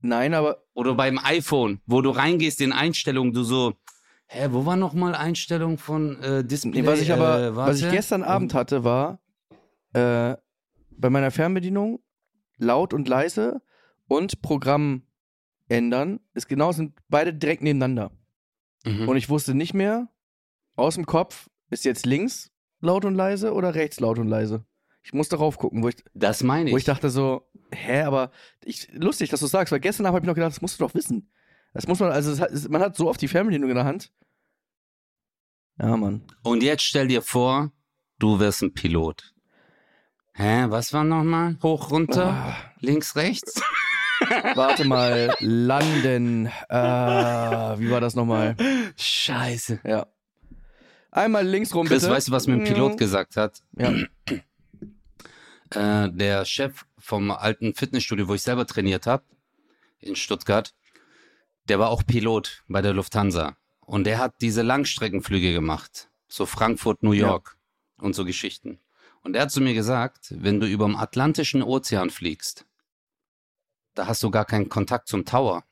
[0.00, 3.74] Nein, aber Oder beim iPhone, wo du reingehst in Einstellungen, du so,
[4.26, 6.82] hä, wo war nochmal Einstellung von äh, Display?
[6.82, 9.20] nee, was ich aber, äh, was ich gestern Abend hatte, war
[9.94, 10.36] äh,
[10.96, 12.00] bei meiner Fernbedienung
[12.56, 13.62] laut und leise
[14.06, 15.02] und Programm
[15.68, 16.20] ändern.
[16.34, 18.10] Ist genau, sind beide direkt nebeneinander.
[18.84, 19.08] Mhm.
[19.08, 20.08] Und ich wusste nicht mehr
[20.76, 24.64] aus dem Kopf, ist jetzt links laut und leise oder rechts laut und leise.
[25.02, 26.72] Ich musste drauf gucken, wo ich, das meine ich.
[26.72, 28.30] wo ich dachte so, hä, aber
[28.64, 30.84] ich, lustig, dass du sagst, weil gestern Abend habe ich noch gedacht, das musst du
[30.84, 31.30] doch wissen.
[31.74, 34.12] Das muss man, also hat, man hat so oft die Fernbedienung in der Hand.
[35.78, 36.22] Ja, Mann.
[36.42, 37.72] Und jetzt stell dir vor,
[38.18, 39.33] du wärst ein Pilot.
[40.36, 41.56] Hä, was war nochmal?
[41.62, 43.62] Hoch, runter, Ah, links, rechts?
[44.54, 46.46] warte mal, landen.
[46.68, 46.74] Äh,
[47.78, 48.56] wie war das nochmal?
[48.96, 49.80] Scheiße.
[49.84, 50.06] Ja.
[51.12, 52.12] Einmal links rum, Chris, bitte.
[52.14, 53.62] weißt du, was mir ein Pilot gesagt hat?
[53.76, 53.92] Ja.
[55.70, 59.24] Äh, der Chef vom alten Fitnessstudio, wo ich selber trainiert habe,
[59.98, 60.72] in Stuttgart,
[61.68, 63.56] der war auch Pilot bei der Lufthansa.
[63.80, 66.10] Und der hat diese Langstreckenflüge gemacht.
[66.28, 67.26] So Frankfurt, New Ja.
[67.28, 67.56] York
[67.98, 68.78] und so Geschichten.
[69.24, 72.66] Und er hat zu mir gesagt, wenn du über dem Atlantischen Ozean fliegst,
[73.94, 75.64] da hast du gar keinen Kontakt zum Tower.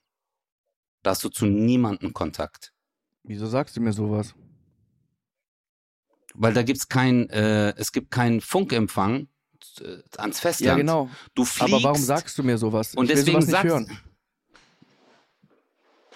[1.03, 2.73] Da hast du zu niemandem Kontakt.
[3.25, 4.35] Wieso sagst du mir sowas?
[6.35, 9.29] Weil da gibt's kein, äh, es gibt keinen Funkempfang
[9.81, 10.67] äh, ans Festland.
[10.67, 11.11] Ja, genau.
[11.35, 11.75] Du fliegst.
[11.75, 12.95] Aber warum sagst du mir sowas?
[12.95, 14.01] Und ich deswegen sagst hören.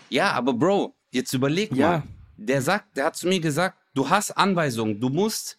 [0.08, 1.88] Ja, aber Bro, jetzt überleg Ja.
[1.88, 2.02] mal.
[2.38, 5.58] Der sagt, der hat zu mir gesagt, du hast Anweisungen, du musst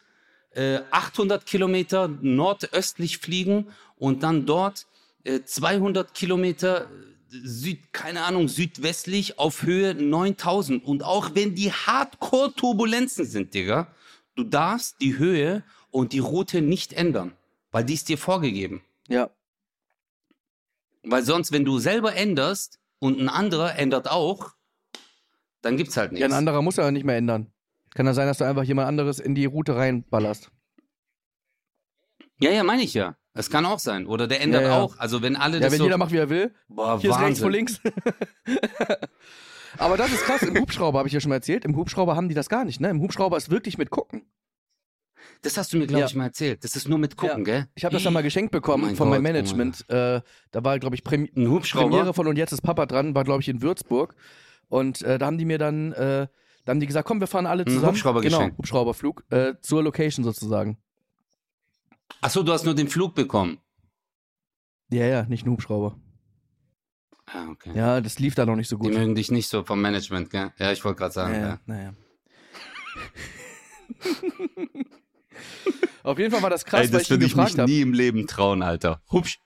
[0.51, 3.67] äh, 800 Kilometer nordöstlich fliegen
[3.97, 4.87] und dann dort
[5.23, 6.85] äh, 200 Kilometer äh,
[7.29, 10.83] Süd, keine Ahnung, südwestlich auf Höhe 9000.
[10.85, 13.87] Und auch wenn die Hardcore-Turbulenzen sind, Digga,
[14.35, 17.33] du darfst die Höhe und die Route nicht ändern.
[17.71, 18.81] Weil die ist dir vorgegeben.
[19.09, 19.29] Ja.
[21.03, 24.53] Weil sonst, wenn du selber änderst und ein anderer ändert auch,
[25.61, 26.21] dann gibt's halt nichts.
[26.21, 27.51] Ja, ein anderer muss ja nicht mehr ändern.
[27.95, 30.51] Kann ja sein, dass du einfach jemand anderes in die Route reinballerst.
[32.39, 33.15] Ja, ja, meine ich ja.
[33.33, 34.07] Das kann auch sein.
[34.07, 34.79] Oder der ändert Ja, ja.
[34.81, 34.97] auch.
[34.97, 36.53] Also wenn alle Ja, das wenn so, jeder macht, wie er will.
[36.67, 37.51] boah, Hier ist rechts, Wahnsinn.
[37.51, 37.81] links.
[39.77, 40.41] Aber das ist krass.
[40.43, 42.79] Im Hubschrauber, habe ich ja schon mal erzählt, im Hubschrauber haben die das gar nicht,
[42.79, 42.89] ne?
[42.89, 44.23] Im Hubschrauber ist wirklich mit gucken.
[45.43, 46.05] Das hast du mir, glaube Ja.
[46.07, 46.63] ich, mal erzählt.
[46.63, 47.67] Das ist nur mit gucken, gell?
[47.75, 49.89] Ich habe das ja mal geschenkt bekommen Oh mein von meinem Gott, oh mein Management.
[49.89, 50.21] äh,
[50.51, 51.89] da war, glaube ich, Premi Ein Hubschrauber.
[51.89, 54.15] Premiere von Und jetzt ist Papa dran, war, glaube ich, in Würzburg.
[54.67, 56.27] Und äh, da haben die mir dann, äh,
[56.67, 57.93] da haben die gesagt, komm, wir fahren alle Ein zusammen.
[57.93, 58.49] Hubschrauber genau.
[58.57, 60.77] Hubschrauberflug äh, zur Location sozusagen.
[62.19, 63.59] Achso, du hast nur den Flug bekommen.
[64.91, 65.97] Ja, ja, nicht ein Hubschrauber.
[67.25, 67.71] Ah, okay.
[67.73, 68.93] Ja, das lief da noch nicht so Die gut.
[68.97, 70.51] mögen dich nicht so vom Management, gell?
[70.59, 71.47] Ja, ich wollte gerade sagen, Ja, ja.
[71.47, 71.93] ja, naja.
[76.03, 77.69] Auf jeden Fall war das krass, Ey, weil das ich ihn würde ich mich habe.
[77.71, 79.01] nie im Leben trauen, Alter.
[79.11, 79.39] Hubsch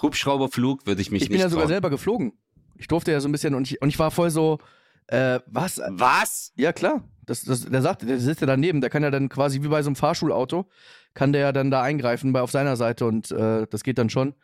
[0.00, 1.68] Hubschrauberflug würde ich mich Ich bin nicht ja sogar trauen.
[1.72, 2.32] selber geflogen.
[2.76, 4.58] Ich durfte ja so ein bisschen und ich, und ich war voll so,
[5.10, 5.80] äh, was?
[5.88, 6.52] Was?
[6.56, 7.02] Ja, klar.
[7.26, 9.82] Das, das, der sagt, der sitzt ja daneben, der kann ja dann quasi wie bei
[9.82, 10.68] so einem Fahrschulauto,
[11.14, 14.10] kann der ja dann da eingreifen bei auf seiner Seite und äh, das geht dann
[14.10, 14.34] schon.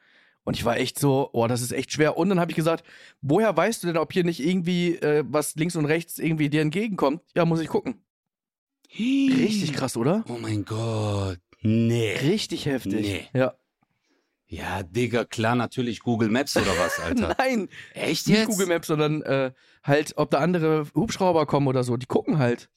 [0.45, 2.17] Und ich war echt so, oh, das ist echt schwer.
[2.17, 2.85] Und dann habe ich gesagt,
[3.21, 6.63] woher weißt du denn, ob hier nicht irgendwie äh, was links und rechts irgendwie dir
[6.63, 7.23] entgegenkommt?
[7.35, 8.05] Ja, muss ich gucken.
[8.97, 10.25] Richtig krass, oder?
[10.29, 11.41] Oh mein Gott.
[11.63, 12.17] Nee.
[12.23, 13.29] Richtig heftig.
[13.33, 13.39] Nee.
[13.39, 13.55] Ja.
[14.49, 17.35] Ja, Digga, klar, natürlich Google Maps oder was, Alter.
[17.39, 18.49] Nein, Echt nicht jetzt?
[18.49, 21.97] Google Maps, sondern äh, halt, ob da andere Hubschrauber kommen oder so.
[21.97, 22.69] Die gucken halt.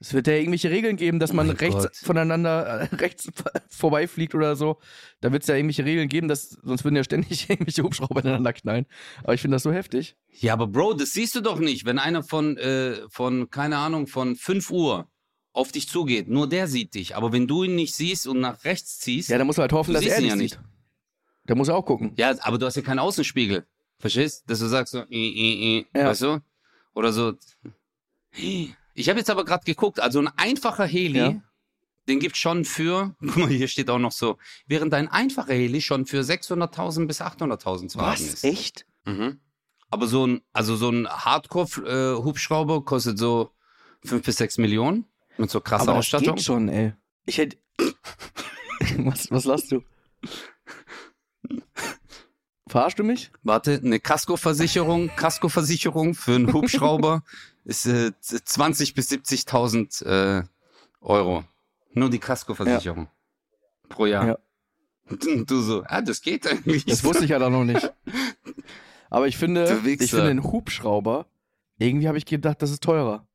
[0.00, 1.96] Es wird ja irgendwelche Regeln geben, dass Oh man rechts Gott.
[1.96, 3.30] voneinander, äh, rechts
[3.68, 4.78] vorbeifliegt oder so.
[5.20, 8.52] Da wird es ja irgendwelche Regeln geben, dass, sonst würden ja ständig irgendwelche Hubschrauber ineinander
[8.52, 8.86] knallen.
[9.22, 10.16] Aber ich finde das so heftig.
[10.30, 11.84] Ja, aber Bro, das siehst du doch nicht.
[11.84, 15.08] Wenn einer von, äh, von, keine Ahnung, von 5 Uhr
[15.52, 17.14] auf dich zugeht, nur der sieht dich.
[17.14, 19.72] Aber wenn du ihn nicht siehst und nach rechts ziehst, Ja, da muss man halt
[19.72, 20.58] hoffen, Du dass er ihn dich ja sieht.
[21.44, 22.12] Der muss auch gucken.
[22.16, 23.66] Ja, aber du hast ja keinen Außenspiegel.
[23.98, 24.44] Verstehst?
[24.48, 26.06] Dass du sagst so, i, i, i, Ja.
[26.08, 26.40] weißt du?
[26.94, 27.34] Oder so.
[28.34, 31.42] Ich habe jetzt aber gerade geguckt, also ein einfacher Heli, Ja.
[32.08, 35.80] den gibt's schon für, guck mal, hier steht auch noch so, während ein einfacher Heli
[35.80, 38.44] schon für 600.000 bis 800.000 zu haben ist.
[38.44, 38.86] Echt?
[39.04, 39.40] Mhm.
[39.90, 43.50] Aber so ein, also so ein Hardcore-Hubschrauber kostet so
[44.04, 45.04] 5 bis 6 Millionen
[45.38, 46.36] mit so krasser Aber das Ausstattung.
[46.36, 46.92] geht schon, ey.
[47.26, 47.56] Ich hätte...
[48.98, 49.82] was, was lachst du?
[52.68, 53.30] Verarschst du mich?
[53.42, 57.22] Warte, eine Kaskoversicherung, Kaskoversicherung für einen Hubschrauber
[57.64, 60.44] ist äh, 20 bis 70.000 äh,
[61.00, 61.44] Euro.
[61.92, 63.08] Nur die Kaskoversicherung
[63.88, 64.26] pro Jahr.
[64.26, 64.38] Ja.
[65.46, 66.86] Du so, ah, das geht eigentlich.
[66.86, 67.92] Das wusste ich ja dann noch nicht.
[69.10, 71.26] Aber ich finde, ich finde einen Hubschrauber,
[71.76, 73.26] irgendwie habe ich gedacht, das ist teurer.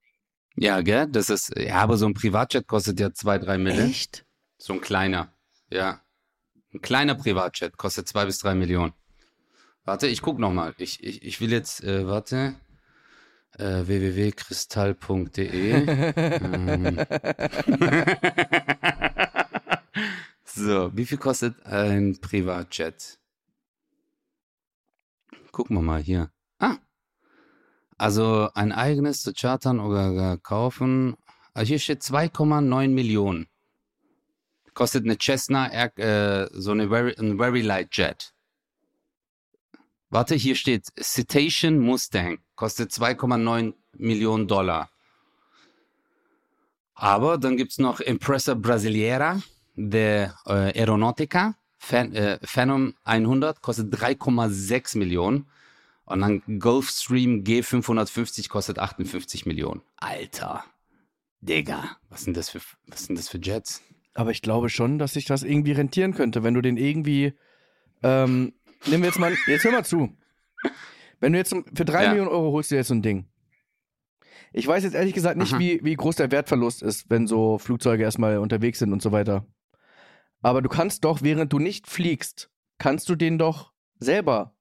[0.55, 1.07] Ja, gell?
[1.07, 3.91] Das ist, ja, aber so ein Privatjet kostet ja zwei, drei Millionen.
[3.91, 4.25] Echt?
[4.57, 5.31] So ein kleiner.
[5.69, 6.01] Ja.
[6.73, 8.93] Ein kleiner Privatjet kostet zwei bis drei Millionen.
[9.85, 10.73] Warte, ich guck noch mal.
[10.77, 12.55] Ich, ich, ich will jetzt, äh, warte.
[13.57, 15.87] Äh, www.kristall.de
[16.17, 16.97] ähm.
[20.57, 23.19] So, wie viel kostet ein Privatjet?
[25.51, 26.31] Gucken wir mal hier.
[26.57, 26.77] Ah.
[27.99, 31.15] Also ein eigenes zu chartern oder kaufen.
[31.53, 33.47] Also hier steht 2,9 Millionen.
[34.77, 38.31] Kostet eine Cessna, äh, so eine very, ein Very Light Jet.
[40.11, 42.37] Warte, hier steht Citation Mustang.
[42.53, 44.91] Kostet 2,9 Millionen Dollar.
[46.93, 49.41] Aber dann gibt's noch Impresa Brasileira
[49.75, 51.55] de äh, Aeronautica.
[51.79, 55.47] Phan äh, Phantom 100 kostet 3,6 Millionen.
[56.05, 59.81] Und dann Gulfstream G550 kostet 58 Millionen.
[59.95, 60.63] Alter.
[61.41, 61.97] Digga.
[62.09, 63.81] Was sind das für, was sind das für Jets?
[64.17, 67.33] Aber ich glaube schon, dass sich das irgendwie rentieren könnte, wenn du den irgendwie.
[68.01, 68.53] Ähm,
[68.87, 69.31] nehmen wir jetzt mal.
[69.45, 70.17] Jetzt hör mal zu.
[71.19, 72.09] Wenn du jetzt für drei Ja.
[72.09, 73.27] Millionen Euro holst du jetzt so ein Ding.
[74.53, 75.59] Ich weiß jetzt ehrlich gesagt nicht, Aha.
[75.59, 79.45] wie, wie groß der Wertverlust ist, wenn so Flugzeuge erstmal unterwegs sind und so weiter.
[80.41, 82.49] Aber du kannst doch, während du nicht fliegst,
[82.79, 84.55] kannst du den doch selber,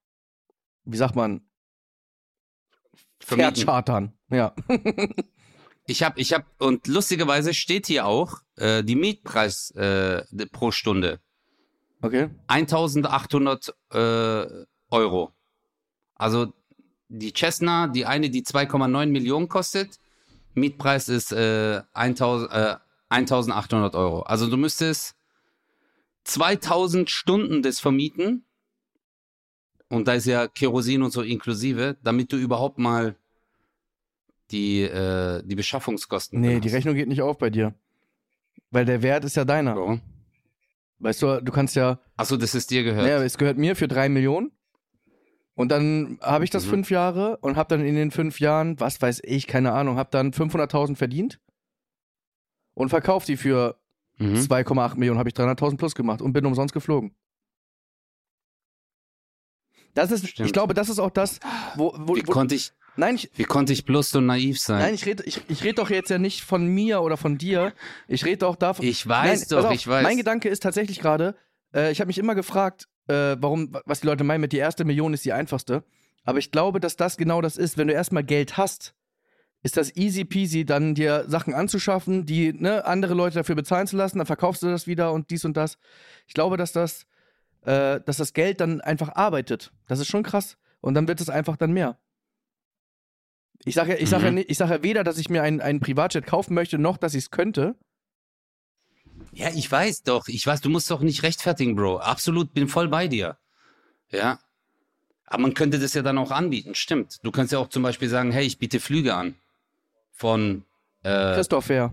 [0.85, 1.41] wie sagt man,
[3.21, 3.55] Vermieten.
[3.57, 4.13] verchartern.
[4.31, 4.55] Ja.
[5.89, 11.21] Ich hab, ich hab, und lustigerweise steht hier auch äh, die Mietpreis äh, pro Stunde.
[12.03, 12.31] Okay.
[12.47, 14.47] 1800 äh,
[14.91, 15.33] Euro.
[16.15, 16.53] Also
[17.09, 19.99] die Cessna, die eine, die 2,9 Millionen kostet,
[20.55, 22.77] Mietpreis ist äh, 1000, äh,
[23.09, 24.23] 1800 Euro.
[24.23, 25.15] Also du müsstest
[26.25, 28.45] 2000 Stunden des vermieten
[29.89, 33.17] und da ist ja Kerosin und so inklusive, damit du überhaupt mal
[34.51, 36.69] die, äh, die Beschaffungskosten Nee, die.
[36.69, 37.75] Rechnung geht nicht auf bei dir.
[38.71, 39.77] Weil der Wert ist ja deiner.
[39.77, 40.01] Warum?
[40.99, 41.99] Weißt du, du kannst ja.
[42.17, 43.07] Achso, das ist dir gehört.
[43.07, 44.51] Ja, es gehört mir für drei Millionen.
[45.55, 46.71] Und dann habe ich das Mhm.
[46.71, 50.11] fünf Jahre und habe dann in den fünf Jahren, was weiß ich, keine Ahnung, habe
[50.11, 51.41] dann 500.000 verdient
[52.75, 53.79] und verkauft die für
[54.19, 54.35] Mhm.
[54.37, 57.15] 2,8 Millionen, habe ich 300.000 plus gemacht und bin umsonst geflogen.
[59.95, 60.47] Das ist, Stimmt.
[60.47, 61.41] ich glaube, das ist auch das,
[61.75, 64.80] wo, wo, wo konnte ich, nein, ich, wie konnte ich bloß so naiv sein?
[64.80, 67.72] nein, ich rede, ich, ich rede doch jetzt ja nicht von mir oder von dir.
[68.09, 68.84] Ich rede doch davon.
[68.84, 70.03] Ich weiß Nein, doch, auf, ich weiß.
[70.03, 71.34] Mein Gedanke ist tatsächlich gerade,
[71.74, 74.84] äh, ich habe mich immer gefragt, äh, warum, was die Leute meinen mit die erste
[74.84, 75.84] Million ist die einfachste.
[76.24, 77.78] Aber ich glaube, dass das genau das ist.
[77.78, 78.94] Wenn du erstmal Geld hast,
[79.62, 83.97] ist das easy peasy, dann dir Sachen anzuschaffen, die ne, andere Leute dafür bezahlen zu
[83.97, 85.78] lassen, dann verkaufst du das wieder und dies und das.
[86.26, 87.07] Ich glaube, dass das,
[87.64, 89.72] äh, dass das Geld dann einfach arbeitet.
[89.88, 90.57] Das ist schon krass.
[90.80, 91.99] Und dann wird es einfach dann mehr.
[93.67, 94.37] Ich sage ja, ich sage ja, Mhm.
[94.37, 97.14] nicht- ich sage ja weder, dass ich mir einen, einen Privatjet kaufen möchte, noch dass
[97.14, 97.75] ich es könnte.
[99.33, 100.29] Ja, ich weiß doch.
[100.29, 101.99] Ich weiß, du musst doch nicht rechtfertigen, Bro.
[101.99, 103.37] Absolut, bin voll bei dir.
[104.11, 104.39] Ja.
[105.27, 107.19] Aber man könnte das ja dann auch anbieten, stimmt.
[107.25, 109.35] Du kannst ja auch zum Beispiel sagen, hey, ich biete Flüge an.
[110.12, 110.64] Von,
[111.03, 111.93] äh, Christoph Fair.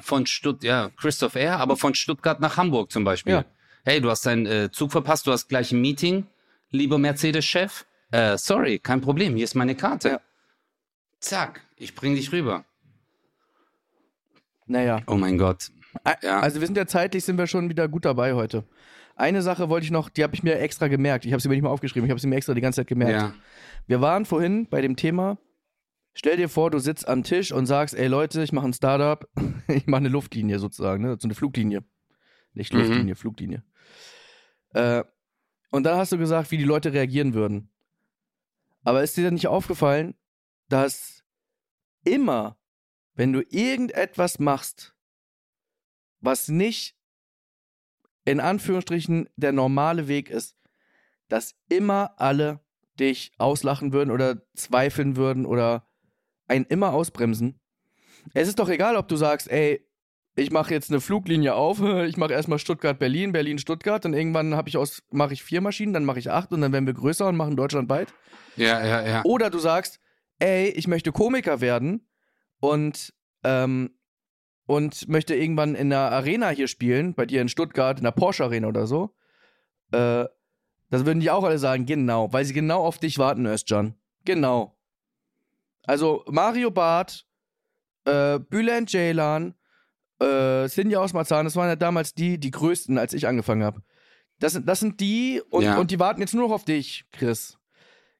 [0.00, 3.32] von Stutt ja, Christoph Air, aber von Stuttgart nach Hamburg zum Beispiel.
[3.34, 3.44] Ja.
[3.84, 6.26] Hey, du hast deinen äh, Zug verpasst, du hast gleich ein Meeting,
[6.70, 7.84] lieber Mercedes-Chef.
[8.10, 10.08] Äh, sorry, kein Problem, hier ist meine Karte.
[10.08, 10.20] Ja.
[11.20, 12.64] Zack, ich bring dich rüber.
[14.66, 15.02] Naja.
[15.06, 15.70] Oh mein Gott.
[16.22, 16.40] Ja.
[16.40, 18.64] Also wir sind ja zeitlich, sind wir schon wieder gut dabei heute.
[19.16, 21.24] Eine Sache wollte ich noch, die habe ich mir extra gemerkt.
[21.26, 22.86] Ich habe sie mir nicht mal aufgeschrieben, ich habe sie mir extra die ganze Zeit
[22.86, 23.12] gemerkt.
[23.12, 23.34] Ja.
[23.86, 25.36] Wir waren vorhin bei dem Thema,
[26.14, 29.28] stell dir vor, du sitzt am Tisch und sagst, ey Leute, ich mache ein Startup,
[29.68, 31.16] ich mache eine Luftlinie sozusagen, ne?
[31.20, 31.84] so eine Fluglinie.
[32.54, 32.78] Nicht Mhm.
[32.80, 33.62] Luftlinie, Fluglinie.
[34.74, 35.04] Äh,
[35.70, 37.68] und dann hast du gesagt, wie die Leute reagieren würden.
[38.82, 40.14] Aber ist dir denn nicht aufgefallen,
[40.68, 41.24] dass
[42.04, 42.58] immer,
[43.14, 44.94] wenn du irgendetwas machst,
[46.20, 46.96] was nicht
[48.24, 50.56] in Anführungsstrichen der normale Weg ist,
[51.28, 52.60] dass immer alle
[52.98, 55.88] dich auslachen würden oder zweifeln würden oder
[56.46, 57.60] einen immer ausbremsen.
[58.34, 59.86] Es ist doch egal, ob du sagst, ey,
[60.36, 64.76] ich mache jetzt eine Fluglinie auf, ich mache erstmal Stuttgart-Berlin, Berlin-Stuttgart, dann irgendwann habe ich
[64.76, 67.36] aus, mache ich vier Maschinen, dann mache ich acht und dann werden wir größer und
[67.36, 68.12] machen deutschlandweit.
[68.56, 69.22] Ja, ja, ja.
[69.24, 70.00] Oder du sagst,
[70.38, 72.08] ey, ich möchte Komiker werden
[72.60, 73.12] und,
[73.44, 73.90] ähm,
[74.66, 78.44] und möchte irgendwann in der Arena hier spielen, bei dir in Stuttgart, in der Porsche
[78.44, 79.14] Arena oder so.
[79.92, 80.26] Äh,
[80.90, 83.94] das würden die auch alle sagen, genau, weil sie genau auf dich warten, Özcan.
[84.24, 84.76] Genau.
[85.84, 87.26] Also Mario Barth,
[88.04, 89.54] äh, Bülent Ceylan,
[90.20, 93.82] äh, Sinja aus Marzahn, das waren ja damals die, die größten, als ich angefangen habe.
[94.38, 95.78] Das, sind- das sind die und, Ja.
[95.78, 97.58] und die warten jetzt nur noch auf dich, Chris.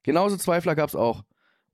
[0.03, 1.25] Genauso Zweifler gab's auch.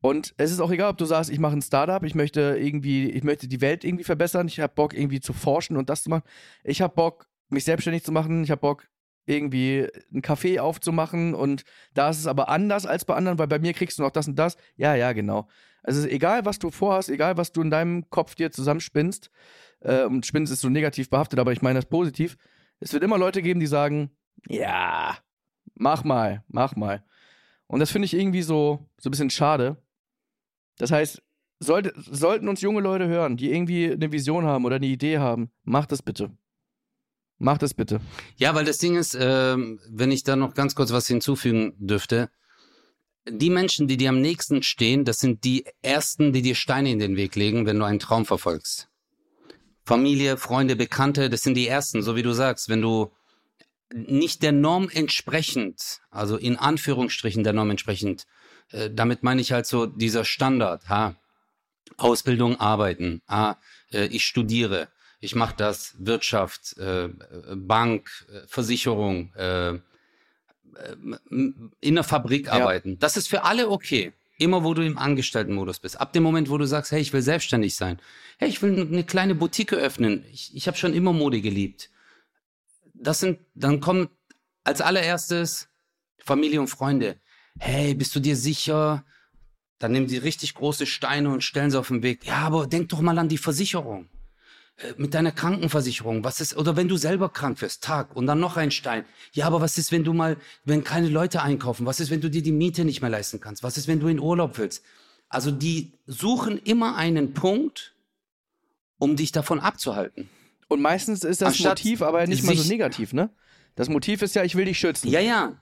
[0.00, 3.10] Und es ist auch egal, ob du sagst, ich mache ein Startup, ich möchte irgendwie,
[3.10, 6.10] ich möchte die Welt irgendwie verbessern, ich habe Bock irgendwie zu forschen und das zu
[6.10, 6.22] machen.
[6.62, 8.86] Ich habe Bock, mich selbstständig zu machen, ich habe Bock,
[9.28, 11.64] irgendwie ein Café aufzumachen und
[11.94, 14.28] da ist es aber anders als bei anderen, weil bei mir kriegst du noch das
[14.28, 14.56] und das.
[14.76, 15.48] Ja, ja, genau.
[15.82, 19.30] Also es ist egal, was du vorhast, egal, was du in deinem Kopf dir zusammenspinnst,
[19.80, 22.36] äh, und spinnst ist so negativ behaftet, aber ich meine das positiv.
[22.80, 24.10] Es wird immer Leute geben, die sagen,
[24.48, 25.16] ja,
[25.74, 27.04] mach mal, mach mal.
[27.66, 29.82] Und das finde ich irgendwie so, so ein bisschen schade.
[30.78, 31.22] Das heißt,
[31.58, 35.50] sollte, sollten uns junge Leute hören, die irgendwie eine Vision haben oder eine Idee haben,
[35.64, 36.36] macht das bitte.
[37.38, 38.00] Macht das bitte.
[38.36, 42.30] Ja, weil das Ding ist, ähm, wenn ich da noch ganz kurz was hinzufügen dürfte,
[43.28, 46.98] die Menschen, die dir am nächsten stehen, das sind die ersten, die dir Steine in
[46.98, 48.88] den Weg legen, wenn du einen Traum verfolgst.
[49.87, 53.12] Familie, Freunde, Bekannte, das sind die ersten, so wie du sagst, wenn du
[53.95, 58.26] nicht der Norm entsprechend, also in Anführungsstrichen der Norm entsprechend,
[58.72, 61.14] äh, damit meine ich halt so dieser Standard, ha,
[61.99, 63.55] Ausbildung, Arbeiten, ah,
[63.93, 64.89] äh, ich studiere,
[65.20, 67.09] ich mache das, Wirtschaft, äh,
[67.55, 69.80] Bank, äh, Versicherung, äh, äh,
[71.30, 72.99] in der Fabrik arbeiten.
[72.99, 74.12] Das ist für alle okay.
[74.39, 75.99] Immer wo du im Angestelltenmodus bist.
[76.01, 77.99] Ab dem Moment, wo du sagst, hey, ich will selbstständig sein.
[78.39, 80.24] Hey, ich will eine kleine Boutique öffnen.
[80.30, 81.91] Ich, ich habe schon immer Mode geliebt.
[82.93, 84.09] Das sind, dann kommen
[84.64, 85.68] als allererstes
[86.18, 87.20] Familie und Freunde.
[87.59, 89.05] Hey, bist du dir sicher?
[89.78, 92.26] Dann nehmen sie richtig große Steine und stellen sie auf den Weg.
[92.26, 94.09] Ja, aber denk doch mal an die Versicherung.
[94.78, 98.40] Äh, Mit deiner Krankenversicherung, was ist, oder wenn du selber krank wirst, Tag, und dann
[98.40, 99.04] noch ein Stein.
[99.32, 101.86] Ja, aber was ist, wenn du mal, wenn keine Leute einkaufen?
[101.86, 103.62] Was ist, wenn du dir die Miete nicht mehr leisten kannst?
[103.62, 104.82] Was ist, wenn du in Urlaub willst?
[105.28, 107.94] Also die suchen immer einen Punkt,
[108.98, 110.28] um dich davon abzuhalten.
[110.68, 113.30] Und meistens ist das Anstatt Motiv aber nicht mal so negativ, ne?
[113.76, 115.08] Das Motiv ist ja, ich will dich schützen.
[115.08, 115.60] Ja, ja.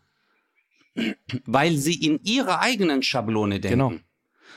[1.45, 3.79] Weil sie in ihrer eigenen Schablone denken.
[3.79, 4.01] Genau.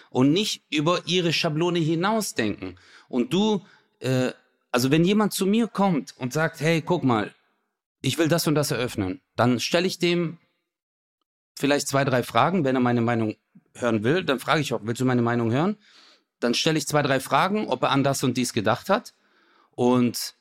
[0.10, 2.76] Und nicht über ihre Schablone hinaus denken.
[3.10, 3.64] Und du,
[4.00, 4.32] äh,
[4.78, 7.34] Also wenn jemand zu mir kommt und sagt, hey, guck mal,
[8.04, 10.38] ich will das und das eröffnen, dann stelle ich dem
[11.56, 13.38] vielleicht zwei, drei Fragen, wenn er meine Meinung
[13.74, 15.78] hören will, dann frage ich auch, willst du meine Meinung hören?
[16.40, 19.16] Dann stelle ich zwei, drei Fragen, ob er an das und dies gedacht hat.
[19.72, 20.36] Und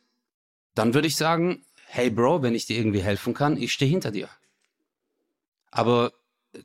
[0.75, 4.11] dann würde ich sagen, hey Bro, wenn ich dir irgendwie helfen kann, ich stehe hinter
[4.11, 4.29] dir.
[5.71, 6.13] Aber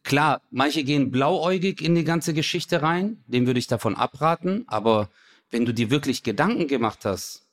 [0.04, 5.10] klar, manche gehen blauäugig in die ganze Geschichte rein, dem würde ich davon abraten, aber
[5.52, 7.48] wenn du dir wirklich Gedanken gemacht hast,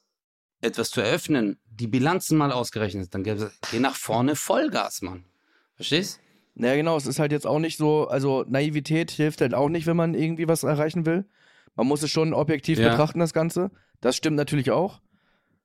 [0.61, 3.37] etwas zu eröffnen, die Bilanzen mal ausgerechnet, dann geh
[3.79, 5.25] nach vorne Vollgas, Mann.
[5.77, 6.21] Verstehst?
[6.55, 9.87] Naja, genau, es ist halt jetzt auch nicht so, also Naivität hilft halt auch nicht,
[9.87, 11.25] wenn man irgendwie was erreichen will.
[11.77, 12.89] Man muss es schon objektiv ja.
[12.89, 13.71] betrachten, das Ganze.
[14.01, 15.01] Das stimmt natürlich auch.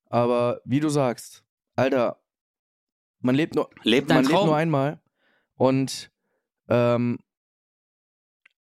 [0.09, 1.43] Aber wie du sagst,
[1.75, 2.21] Alter,
[3.19, 5.01] man lebt nur, lebt man lebt nur einmal.
[5.55, 6.11] Und
[6.69, 7.17] ähm,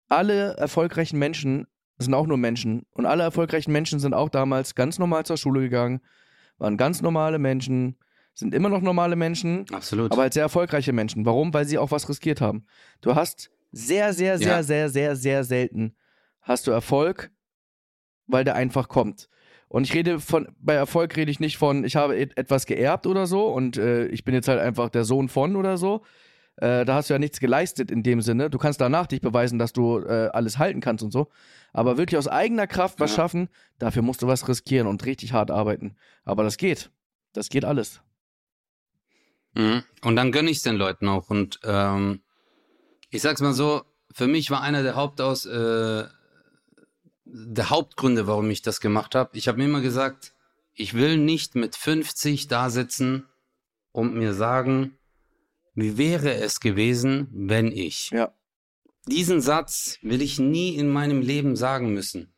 [0.09, 1.67] alle erfolgreichen Menschen
[1.99, 2.87] sind auch nur Menschen.
[2.93, 6.01] Und alle erfolgreichen Menschen sind auch damals ganz normal zur Schule gegangen,
[6.59, 7.97] waren ganz normale Menschen,
[8.35, 9.67] sind immer noch normale Menschen.
[9.73, 10.13] Absolut.
[10.13, 11.27] Aber halt sehr erfolgreiche Menschen.
[11.27, 11.53] Warum?
[11.53, 12.67] Weil sie auch was riskiert haben.
[13.01, 14.63] Du hast sehr, sehr, sehr, ja.
[14.63, 15.95] sehr, sehr, sehr selten
[16.49, 17.31] hast du Erfolg,
[18.27, 19.29] weil der einfach kommt.
[19.69, 23.27] Und ich rede von, bei Erfolg rede ich nicht von, ich habe etwas geerbt oder
[23.27, 26.03] so und äh, ich bin jetzt halt einfach der Sohn von oder so.
[26.61, 28.51] Äh, da hast du ja nichts geleistet in dem Sinne.
[28.51, 31.29] Du kannst danach dich beweisen, dass du äh, alles halten kannst und so.
[31.73, 33.17] Aber wirklich aus eigener Kraft was ja.
[33.17, 33.49] schaffen,
[33.79, 35.97] dafür musst du was riskieren und richtig hart arbeiten.
[36.25, 36.91] Aber das geht.
[37.33, 38.01] Das geht alles.
[39.55, 39.85] Mhm.
[40.03, 41.31] Und dann gönne ich es den Leuten auch.
[41.31, 42.23] Und ähm,
[43.11, 43.83] ich sag's mal so,
[44.13, 46.05] für mich war einer der Hauptaus, äh,
[47.25, 49.37] der Hauptgründe, warum ich das gemacht habe.
[49.37, 50.33] Ich habe mir immer gesagt,
[50.75, 53.29] ich will nicht mit 50 da sitzen
[53.93, 54.98] und mir sagen,
[55.81, 58.11] wie wäre es gewesen, wenn ich.
[58.11, 58.33] Ja.
[59.07, 62.33] Diesen Satz will ich nie in meinem Leben sagen müssen.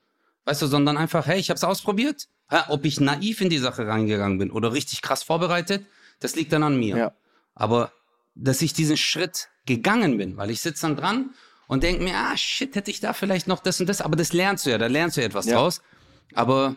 [0.45, 2.28] Weißt du, sondern einfach, hey, ich habe es ausprobiert.
[2.51, 5.86] Ja, ob ich naiv in die Sache reingegangen bin oder richtig krass vorbereitet,
[6.18, 6.97] das liegt dann an mir.
[6.97, 7.12] Ja.
[7.55, 7.93] Aber
[8.34, 11.30] dass ich diesen Schritt gegangen bin, weil ich sitze dann dran
[11.66, 14.32] und denke mir, ah shit, hätte ich da vielleicht noch das und das, aber das
[14.32, 15.55] lernst du ja, da lernst du ja etwas ja.
[15.55, 15.80] draus.
[16.34, 16.76] Aber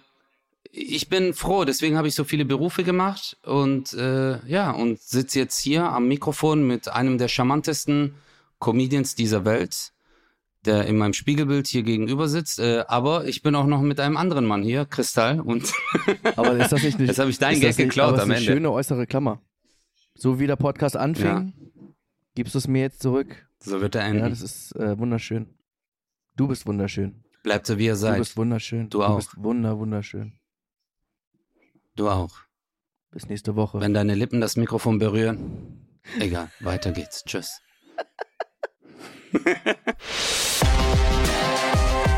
[0.76, 5.38] ich bin froh, deswegen habe ich so viele Berufe gemacht und äh, ja, und sitze
[5.38, 8.16] jetzt hier am Mikrofon mit einem der charmantesten
[8.58, 9.94] Comedians dieser Welt,
[10.66, 12.58] der in meinem Spiegelbild hier gegenüber sitzt.
[12.60, 15.42] Äh, aber ich bin auch noch mit einem anderen Mann hier, Kristall.
[15.42, 15.72] Und
[16.36, 18.36] aber ist das nicht, nicht Jetzt habe ich deinen Gag geklaut am Ende.
[18.38, 19.44] Eine schöne äußere Klammer.
[20.16, 21.46] So wie der Podcast anfing, ja.
[22.34, 23.48] gibst du es mir jetzt zurück.
[23.60, 24.24] So wird er enden.
[24.24, 25.54] Ja, das ist äh, wunderschön.
[26.36, 27.24] Du bist wunderschön.
[27.44, 28.16] Bleibt so wie ihr seid.
[28.16, 28.90] Du bist wunderschön.
[28.90, 29.10] Du, auch.
[29.10, 30.34] Du bist wunder, wunderschön.
[31.96, 32.32] Du auch.
[33.12, 33.80] Bis nächste Woche.
[33.80, 36.00] Wenn deine Lippen das Mikrofon berühren.
[36.20, 37.24] Egal, weiter geht's.
[37.24, 37.62] Tschüss.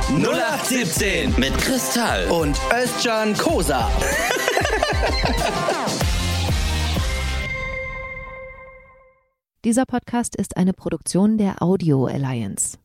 [0.09, 3.91] 0817 mit Kristall und Özcan Kosa.
[9.65, 12.78] Dieser Podcast ist eine Produktion der Audio Alliance.